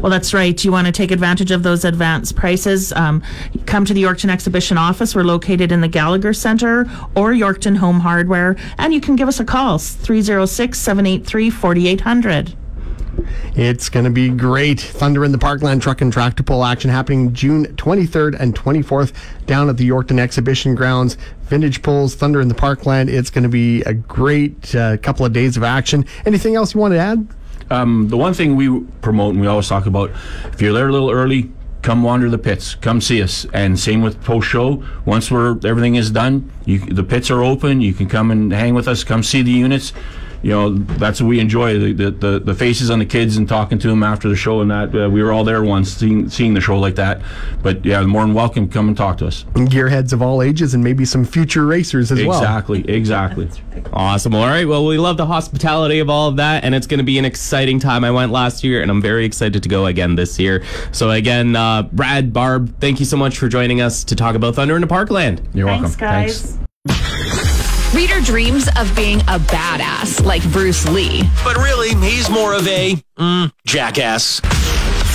Well, 0.00 0.10
that's 0.10 0.34
right. 0.34 0.62
You 0.64 0.72
want 0.72 0.86
to 0.86 0.92
take 0.92 1.10
advantage 1.10 1.50
of 1.50 1.62
those 1.62 1.84
advance 1.84 2.32
prices. 2.32 2.92
Um, 2.92 3.22
come 3.66 3.84
to 3.84 3.94
the 3.94 4.02
Yorkton 4.02 4.30
Exhibition 4.30 4.78
office. 4.78 5.14
We're 5.14 5.24
located 5.24 5.72
in 5.72 5.80
the 5.80 5.88
Gallagher 5.88 6.32
Center 6.32 6.82
or 7.14 7.32
Yorkton 7.32 7.76
Home 7.76 8.00
Hardware. 8.00 8.56
And 8.78 8.92
you 8.92 9.00
can 9.00 9.16
give 9.16 9.28
us 9.28 9.40
a 9.40 9.44
call 9.44 9.78
306 9.78 10.78
783 10.78 11.50
4800. 11.50 12.54
It's 13.56 13.88
going 13.88 14.04
to 14.04 14.10
be 14.10 14.28
great. 14.28 14.80
Thunder 14.80 15.24
in 15.24 15.32
the 15.32 15.38
Parkland 15.38 15.82
Truck 15.82 16.00
and 16.00 16.12
Tractor 16.12 16.42
Pull 16.42 16.64
action 16.64 16.90
happening 16.90 17.32
June 17.32 17.66
23rd 17.76 18.38
and 18.40 18.54
24th 18.54 19.12
down 19.46 19.68
at 19.68 19.76
the 19.76 19.88
Yorkton 19.88 20.18
Exhibition 20.18 20.74
Grounds. 20.74 21.16
Vintage 21.42 21.82
Pulls, 21.82 22.14
Thunder 22.14 22.40
in 22.40 22.48
the 22.48 22.54
Parkland. 22.54 23.10
It's 23.10 23.30
going 23.30 23.44
to 23.44 23.48
be 23.48 23.82
a 23.82 23.94
great 23.94 24.74
uh, 24.74 24.96
couple 24.96 25.24
of 25.26 25.32
days 25.32 25.56
of 25.56 25.62
action. 25.62 26.04
Anything 26.26 26.56
else 26.56 26.74
you 26.74 26.80
want 26.80 26.94
to 26.94 26.98
add? 26.98 27.28
Um, 27.70 28.08
the 28.08 28.16
one 28.16 28.34
thing 28.34 28.56
we 28.56 28.80
promote 29.00 29.32
and 29.32 29.40
we 29.40 29.46
always 29.46 29.68
talk 29.68 29.86
about, 29.86 30.10
if 30.52 30.60
you're 30.60 30.72
there 30.72 30.88
a 30.88 30.92
little 30.92 31.10
early, 31.10 31.50
come 31.84 32.02
wander 32.02 32.30
the 32.30 32.38
pits, 32.38 32.74
come 32.74 33.00
see 33.00 33.22
us. 33.22 33.46
And 33.52 33.78
same 33.78 34.02
with 34.02 34.22
post 34.24 34.48
show. 34.48 34.82
Once 35.04 35.30
we're 35.30 35.58
everything 35.64 35.94
is 35.94 36.10
done, 36.10 36.50
you, 36.64 36.78
the 36.78 37.04
pits 37.04 37.30
are 37.30 37.42
open. 37.42 37.80
You 37.80 37.92
can 37.92 38.08
come 38.08 38.30
and 38.30 38.52
hang 38.52 38.74
with 38.74 38.88
us. 38.88 39.04
Come 39.04 39.22
see 39.22 39.42
the 39.42 39.50
units. 39.50 39.92
You 40.44 40.50
know 40.50 40.74
that's 40.74 41.22
what 41.22 41.28
we 41.28 41.40
enjoy 41.40 41.78
the, 41.78 41.92
the, 41.92 42.10
the, 42.10 42.38
the 42.38 42.54
faces 42.54 42.90
on 42.90 42.98
the 42.98 43.06
kids 43.06 43.38
and 43.38 43.48
talking 43.48 43.78
to 43.78 43.88
them 43.88 44.02
after 44.02 44.28
the 44.28 44.36
show 44.36 44.60
and 44.60 44.70
that 44.70 44.94
uh, 44.94 45.08
we 45.08 45.22
were 45.22 45.32
all 45.32 45.42
there 45.42 45.64
once 45.64 45.94
seeing 45.94 46.28
seeing 46.28 46.52
the 46.52 46.60
show 46.60 46.78
like 46.78 46.96
that. 46.96 47.22
But 47.62 47.82
yeah, 47.84 48.02
more 48.02 48.20
than 48.22 48.34
welcome. 48.34 48.68
Come 48.68 48.88
and 48.88 48.96
talk 48.96 49.16
to 49.18 49.26
us. 49.26 49.44
Gearheads 49.54 50.12
of 50.12 50.20
all 50.20 50.42
ages 50.42 50.74
and 50.74 50.84
maybe 50.84 51.06
some 51.06 51.24
future 51.24 51.64
racers 51.64 52.12
as 52.12 52.22
well. 52.22 52.38
Exactly, 52.38 52.86
exactly. 52.88 53.48
Awesome. 53.92 54.34
All 54.34 54.46
right. 54.46 54.68
Well, 54.68 54.84
we 54.84 54.98
love 54.98 55.16
the 55.16 55.26
hospitality 55.26 55.98
of 55.98 56.10
all 56.10 56.28
of 56.28 56.36
that, 56.36 56.62
and 56.62 56.74
it's 56.74 56.86
going 56.86 56.98
to 56.98 57.04
be 57.04 57.18
an 57.18 57.24
exciting 57.24 57.80
time. 57.80 58.04
I 58.04 58.10
went 58.10 58.30
last 58.30 58.62
year, 58.62 58.82
and 58.82 58.90
I'm 58.90 59.00
very 59.00 59.24
excited 59.24 59.62
to 59.62 59.68
go 59.68 59.86
again 59.86 60.14
this 60.14 60.38
year. 60.38 60.62
So, 60.92 61.10
again, 61.10 61.56
uh, 61.56 61.84
Brad, 61.84 62.32
Barb, 62.32 62.78
thank 62.80 63.00
you 63.00 63.06
so 63.06 63.16
much 63.16 63.38
for 63.38 63.48
joining 63.48 63.80
us 63.80 64.04
to 64.04 64.14
talk 64.14 64.34
about 64.34 64.56
Thunder 64.56 64.74
in 64.74 64.82
the 64.82 64.86
Parkland. 64.86 65.40
You're 65.54 65.68
Thanks, 65.68 65.98
welcome. 65.98 66.00
guys. 66.00 66.58
Reader 67.94 68.20
dreams 68.22 68.68
of 68.76 68.94
being 68.96 69.20
a 69.20 69.38
badass 69.38 70.24
like 70.24 70.42
Bruce 70.50 70.84
Lee. 70.88 71.22
But 71.44 71.56
really, 71.58 71.94
he's 72.04 72.28
more 72.28 72.52
of 72.52 72.66
a 72.66 72.96
mm, 73.16 73.52
jackass. 73.66 74.40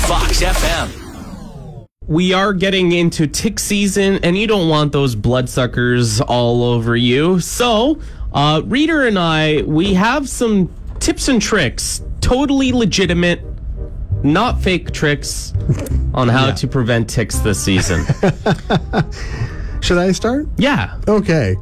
Fox 0.08 0.42
FM. 0.42 1.86
we 2.08 2.32
are 2.32 2.54
getting 2.54 2.94
into 2.94 3.28
tick 3.28 3.60
season, 3.60 4.20
and 4.24 4.38
you 4.38 4.48
don't 4.48 4.70
want 4.70 4.94
those 4.94 5.14
bloodsuckers 5.14 6.22
all 6.22 6.64
over 6.64 6.96
you. 6.96 7.42
So, 7.42 8.00
uh, 8.32 8.62
Reader 8.64 9.08
and 9.08 9.20
I, 9.20 9.64
we 9.64 9.94
have 9.96 10.30
some 10.30 10.74
tips 11.00 11.28
and 11.28 11.42
tricks, 11.42 12.02
totally 12.22 12.72
legitimate, 12.72 13.42
not 14.24 14.62
fake 14.62 14.92
tricks 14.92 15.54
on 16.14 16.30
how 16.30 16.52
to 16.52 16.68
prevent 16.68 17.10
ticks 17.10 17.40
this 17.40 17.62
season. 17.62 18.06
Should 19.82 19.98
I 19.98 20.14
start? 20.14 20.48
yeah. 20.58 20.98
Okay. 21.10 21.58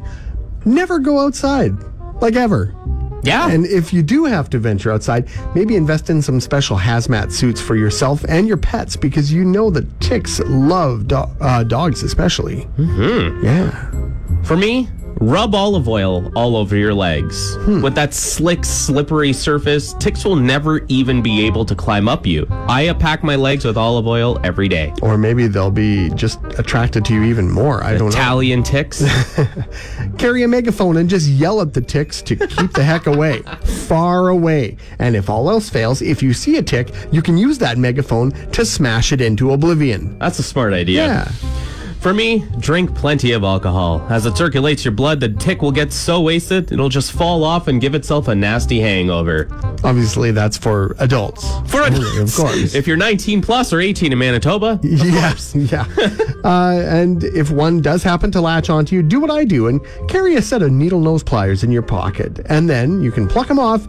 Never 0.68 1.00
go 1.00 1.20
outside, 1.20 1.74
like 2.22 2.36
ever. 2.36 2.76
Yeah. 3.24 3.50
And 3.50 3.66
if 3.66 3.94
you 3.94 4.04
do 4.04 4.26
have 4.26 4.50
to 4.52 4.60
venture 4.60 4.92
outside, 4.92 5.30
maybe 5.56 5.76
invest 5.76 6.10
in 6.10 6.22
some 6.22 6.40
special 6.40 6.78
hazmat 6.78 7.32
suits 7.32 7.60
for 7.60 7.76
yourself 7.76 8.24
and 8.28 8.48
your 8.48 8.58
pets 8.58 8.96
because 8.96 9.32
you 9.32 9.44
know 9.44 9.70
that 9.72 9.86
ticks 10.00 10.40
love 10.42 11.08
do- 11.08 11.16
uh, 11.42 11.64
dogs, 11.64 12.04
especially. 12.04 12.68
Mm-hmm. 12.78 13.46
Yeah. 13.46 14.44
For 14.44 14.56
me, 14.58 14.90
rub 15.20 15.56
olive 15.56 15.88
oil 15.88 16.32
all 16.36 16.56
over 16.56 16.76
your 16.76 16.94
legs. 16.94 17.56
Hmm. 17.58 17.82
With 17.82 17.96
that 17.96 18.14
slick, 18.14 18.64
slippery 18.64 19.34
surface, 19.34 19.94
ticks 19.94 20.26
will 20.26 20.36
never 20.36 20.86
even 20.88 21.22
be 21.22 21.46
able 21.46 21.66
to 21.66 21.76
climb 21.76 22.08
up 22.08 22.26
you. 22.26 22.48
I 22.50 22.94
pack 23.00 23.24
my 23.24 23.36
legs 23.36 23.66
with 23.66 23.78
olive 23.78 24.08
oil 24.08 24.40
every 24.44 24.68
day. 24.68 24.94
Or 25.02 25.18
maybe 25.18 25.48
they'll 25.48 25.72
be 25.72 26.10
just 26.12 26.40
attracted 26.58 27.06
to 27.06 27.14
you 27.14 27.24
even 27.24 27.50
more. 27.50 27.84
I 27.84 27.92
don't 27.98 28.02
know. 28.02 28.08
Italian 28.08 28.64
ticks. 28.64 29.04
Carry 30.18 30.44
a 30.44 30.48
megaphone 30.48 30.98
and 30.98 31.10
just 31.10 31.28
yell 31.28 31.62
at 31.62 31.74
the 31.74 31.82
ticks 31.82 32.22
to 32.24 32.36
keep 32.36 32.74
the 32.74 32.84
heck 32.84 33.08
away. 33.08 33.42
Far 33.88 34.30
away. 34.30 34.78
And 35.00 35.16
if 35.16 35.30
all 35.30 35.50
else 35.50 35.70
fails, 35.70 36.02
if 36.02 36.22
you 36.22 36.34
see 36.34 36.58
a 36.58 36.64
tick, 36.64 36.94
you 37.12 37.22
can 37.22 37.38
use 37.38 37.58
that 37.60 37.78
megaphone 37.78 38.32
to 38.52 38.66
smash 38.66 39.12
it 39.12 39.22
into 39.22 39.52
oblivion. 39.52 40.18
That's 40.20 40.40
a 40.40 40.44
smart 40.44 40.74
idea. 40.74 41.06
Yeah. 41.06 41.32
For 42.08 42.14
me, 42.14 42.46
drink 42.60 42.96
plenty 42.96 43.34
of 43.34 43.44
alcohol. 43.44 44.02
As 44.10 44.26
it 44.26 44.38
circulates 44.38 44.86
your 44.86 44.94
blood, 44.94 45.20
the 45.20 45.28
tick 45.28 45.62
will 45.62 45.74
get 45.74 45.92
so 45.92 46.22
wasted, 46.22 46.72
it'll 46.72 46.88
just 46.88 47.12
fall 47.12 47.44
off 47.44 47.68
and 47.68 47.82
give 47.82 47.96
itself 47.96 48.30
a 48.30 48.34
nasty 48.34 48.80
hangover. 48.80 49.50
Obviously, 49.84 50.32
that's 50.32 50.56
for 50.58 50.96
adults. 51.00 51.46
For 51.70 51.82
Only, 51.82 52.22
of 52.22 52.34
course. 52.34 52.76
If 52.76 52.88
you're 52.88 52.96
19 52.96 53.42
plus 53.42 53.74
or 53.74 53.82
18 53.82 54.14
in 54.14 54.18
Manitoba, 54.18 54.80
Yes, 54.84 55.54
yeah. 55.58 55.86
uh, 56.46 56.82
and 56.88 57.26
if 57.26 57.52
one 57.52 57.82
does 57.82 58.04
happen 58.04 58.32
to 58.32 58.40
latch 58.40 58.70
onto 58.70 58.96
you, 58.96 59.04
do 59.04 59.20
what 59.20 59.30
I 59.30 59.44
do 59.44 59.68
and 59.68 59.82
carry 60.08 60.36
a 60.36 60.42
set 60.42 60.62
of 60.62 60.72
needle 60.72 61.02
nose 61.02 61.24
pliers 61.24 61.66
in 61.66 61.74
your 61.74 61.82
pocket. 61.82 62.40
And 62.46 62.70
then 62.70 63.02
you 63.02 63.12
can 63.12 63.28
pluck 63.28 63.50
them 63.50 63.60
off 63.60 63.86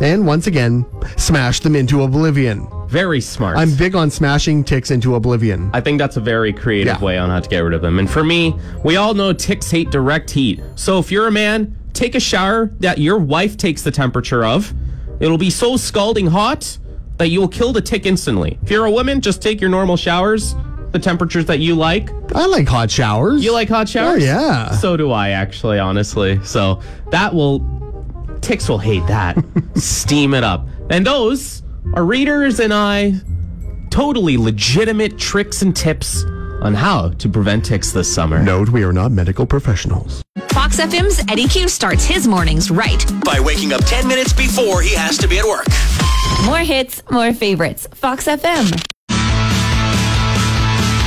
and 0.00 0.26
once 0.26 0.46
again, 0.46 0.84
smash 1.16 1.60
them 1.60 1.76
into 1.76 2.02
oblivion. 2.02 2.66
very 2.88 3.20
smart. 3.20 3.56
I'm 3.58 3.74
big 3.74 3.96
on 3.96 4.08
smashing 4.08 4.62
ticks 4.62 4.92
into 4.92 5.16
oblivion. 5.16 5.68
I 5.72 5.80
think 5.80 5.98
that's 5.98 6.16
a 6.16 6.20
very 6.20 6.52
creative 6.52 6.98
Yeah. 7.00 7.04
way 7.04 7.18
on 7.18 7.28
how 7.28 7.40
to 7.40 7.48
get 7.48 7.58
rid 7.60 7.74
of 7.74 7.82
them. 7.82 7.98
And 7.98 8.08
for 8.08 8.22
me, 8.22 8.54
we 8.84 8.94
all 8.96 9.14
know 9.14 9.32
ticks 9.32 9.68
hate 9.70 9.90
direct 9.90 10.30
heat. 10.30 10.60
So 10.76 11.00
if 11.00 11.10
you're 11.10 11.26
a 11.26 11.32
man, 11.32 11.74
take 11.92 12.14
a 12.14 12.20
shower 12.20 12.70
that 12.80 12.98
your 12.98 13.18
wife 13.18 13.56
takes 13.56 13.82
the 13.82 13.90
temperature 13.90 14.44
of. 14.44 14.72
It'll 15.18 15.38
be 15.38 15.50
so 15.50 15.76
scalding 15.76 16.26
hot 16.28 16.78
that 17.18 17.28
you'll 17.30 17.48
kill 17.48 17.72
the 17.72 17.80
tick 17.80 18.06
instantly. 18.06 18.58
If 18.62 18.70
you're 18.70 18.84
a 18.84 18.90
woman, 18.92 19.20
just 19.20 19.42
take 19.42 19.60
your 19.60 19.70
normal 19.70 19.96
showers, 19.96 20.54
the 20.92 20.98
temperatures 21.00 21.46
that 21.46 21.58
you 21.58 21.74
like. 21.74 22.10
I 22.32 22.46
like 22.46 22.68
hot 22.68 22.90
showers. 22.92 23.44
You 23.44 23.52
like 23.52 23.68
hot 23.68 23.86
oh, 23.88 23.90
showers? 23.90 24.22
Oh, 24.22 24.26
yeah. 24.26 24.70
So 24.72 24.96
do 24.96 25.10
I, 25.10 25.30
actually, 25.30 25.80
honestly. 25.80 26.38
So 26.44 26.80
that 27.10 27.34
will, 27.34 27.58
ticks 28.44 28.68
will 28.68 28.78
hate 28.78 29.06
that. 29.06 29.42
Steam 29.74 30.34
it 30.34 30.44
up. 30.44 30.66
And 30.90 31.06
those 31.06 31.62
are 31.94 32.04
readers 32.04 32.60
and 32.60 32.72
I 32.72 33.14
totally 33.90 34.36
legitimate 34.36 35.18
tricks 35.18 35.62
and 35.62 35.74
tips 35.74 36.24
on 36.62 36.74
how 36.74 37.10
to 37.10 37.28
prevent 37.28 37.64
ticks 37.64 37.92
this 37.92 38.12
summer. 38.12 38.42
Note 38.42 38.68
we 38.68 38.84
are 38.84 38.92
not 38.92 39.12
medical 39.12 39.46
professionals. 39.46 40.22
Fox 40.48 40.78
FM's 40.78 41.20
Eddie 41.30 41.48
Q 41.48 41.68
starts 41.68 42.04
his 42.04 42.26
mornings 42.26 42.70
right. 42.70 43.04
By 43.24 43.40
waking 43.40 43.72
up 43.72 43.84
10 43.84 44.06
minutes 44.06 44.32
before 44.32 44.82
he 44.82 44.94
has 44.94 45.18
to 45.18 45.28
be 45.28 45.38
at 45.38 45.44
work. 45.44 45.66
More 46.46 46.58
hits, 46.58 47.02
more 47.10 47.32
favorites. 47.32 47.86
Fox 47.92 48.26
FM. 48.26 48.93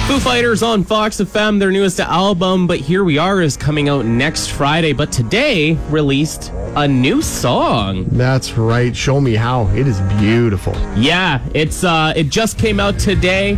Foo 0.07 0.19
Fighters 0.19 0.63
on 0.63 0.85
Fox 0.85 1.17
FM, 1.17 1.59
their 1.59 1.69
newest 1.69 1.99
album, 1.99 2.65
But 2.65 2.79
Here 2.79 3.03
We 3.03 3.17
Are, 3.17 3.41
is 3.41 3.57
coming 3.57 3.89
out 3.89 4.05
next 4.05 4.47
Friday. 4.51 4.93
But 4.93 5.11
today 5.11 5.73
released 5.89 6.53
a 6.77 6.87
new 6.87 7.21
song. 7.21 8.05
That's 8.11 8.53
right. 8.53 8.95
Show 8.95 9.19
me 9.19 9.35
how. 9.35 9.67
It 9.75 9.85
is 9.85 9.99
beautiful. 10.17 10.71
Yeah, 10.95 11.45
it's 11.53 11.83
uh 11.83 12.13
it 12.15 12.29
just 12.29 12.57
came 12.57 12.79
out 12.79 12.97
today. 12.97 13.57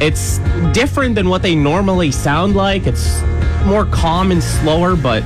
It's 0.00 0.38
different 0.72 1.16
than 1.16 1.28
what 1.28 1.42
they 1.42 1.56
normally 1.56 2.12
sound 2.12 2.54
like. 2.54 2.86
It's 2.86 3.20
more 3.64 3.84
calm 3.86 4.30
and 4.30 4.40
slower, 4.40 4.94
but 4.94 5.24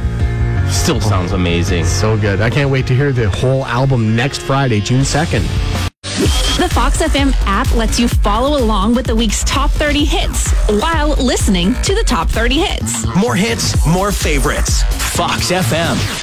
still 0.72 0.98
sounds 0.98 1.32
amazing. 1.32 1.84
So 1.84 2.16
good. 2.16 2.40
I 2.40 2.48
can't 2.48 2.70
wait 2.70 2.86
to 2.86 2.94
hear 2.94 3.12
the 3.12 3.28
whole 3.28 3.66
album 3.66 4.16
next 4.16 4.40
Friday, 4.40 4.80
June 4.80 5.02
2nd. 5.02 5.92
The 6.14 6.70
Fox 6.72 7.02
FM 7.02 7.32
app 7.44 7.74
lets 7.74 7.98
you 7.98 8.06
follow 8.06 8.62
along 8.62 8.94
with 8.94 9.06
the 9.06 9.16
week's 9.16 9.42
top 9.42 9.70
30 9.72 10.04
hits 10.04 10.52
while 10.80 11.08
listening 11.16 11.74
to 11.82 11.94
the 11.94 12.04
top 12.04 12.28
30 12.28 12.58
hits. 12.60 13.04
More 13.16 13.34
hits, 13.34 13.84
more 13.84 14.12
favorites. 14.12 14.84
Fox 15.16 15.50
FM. 15.50 16.22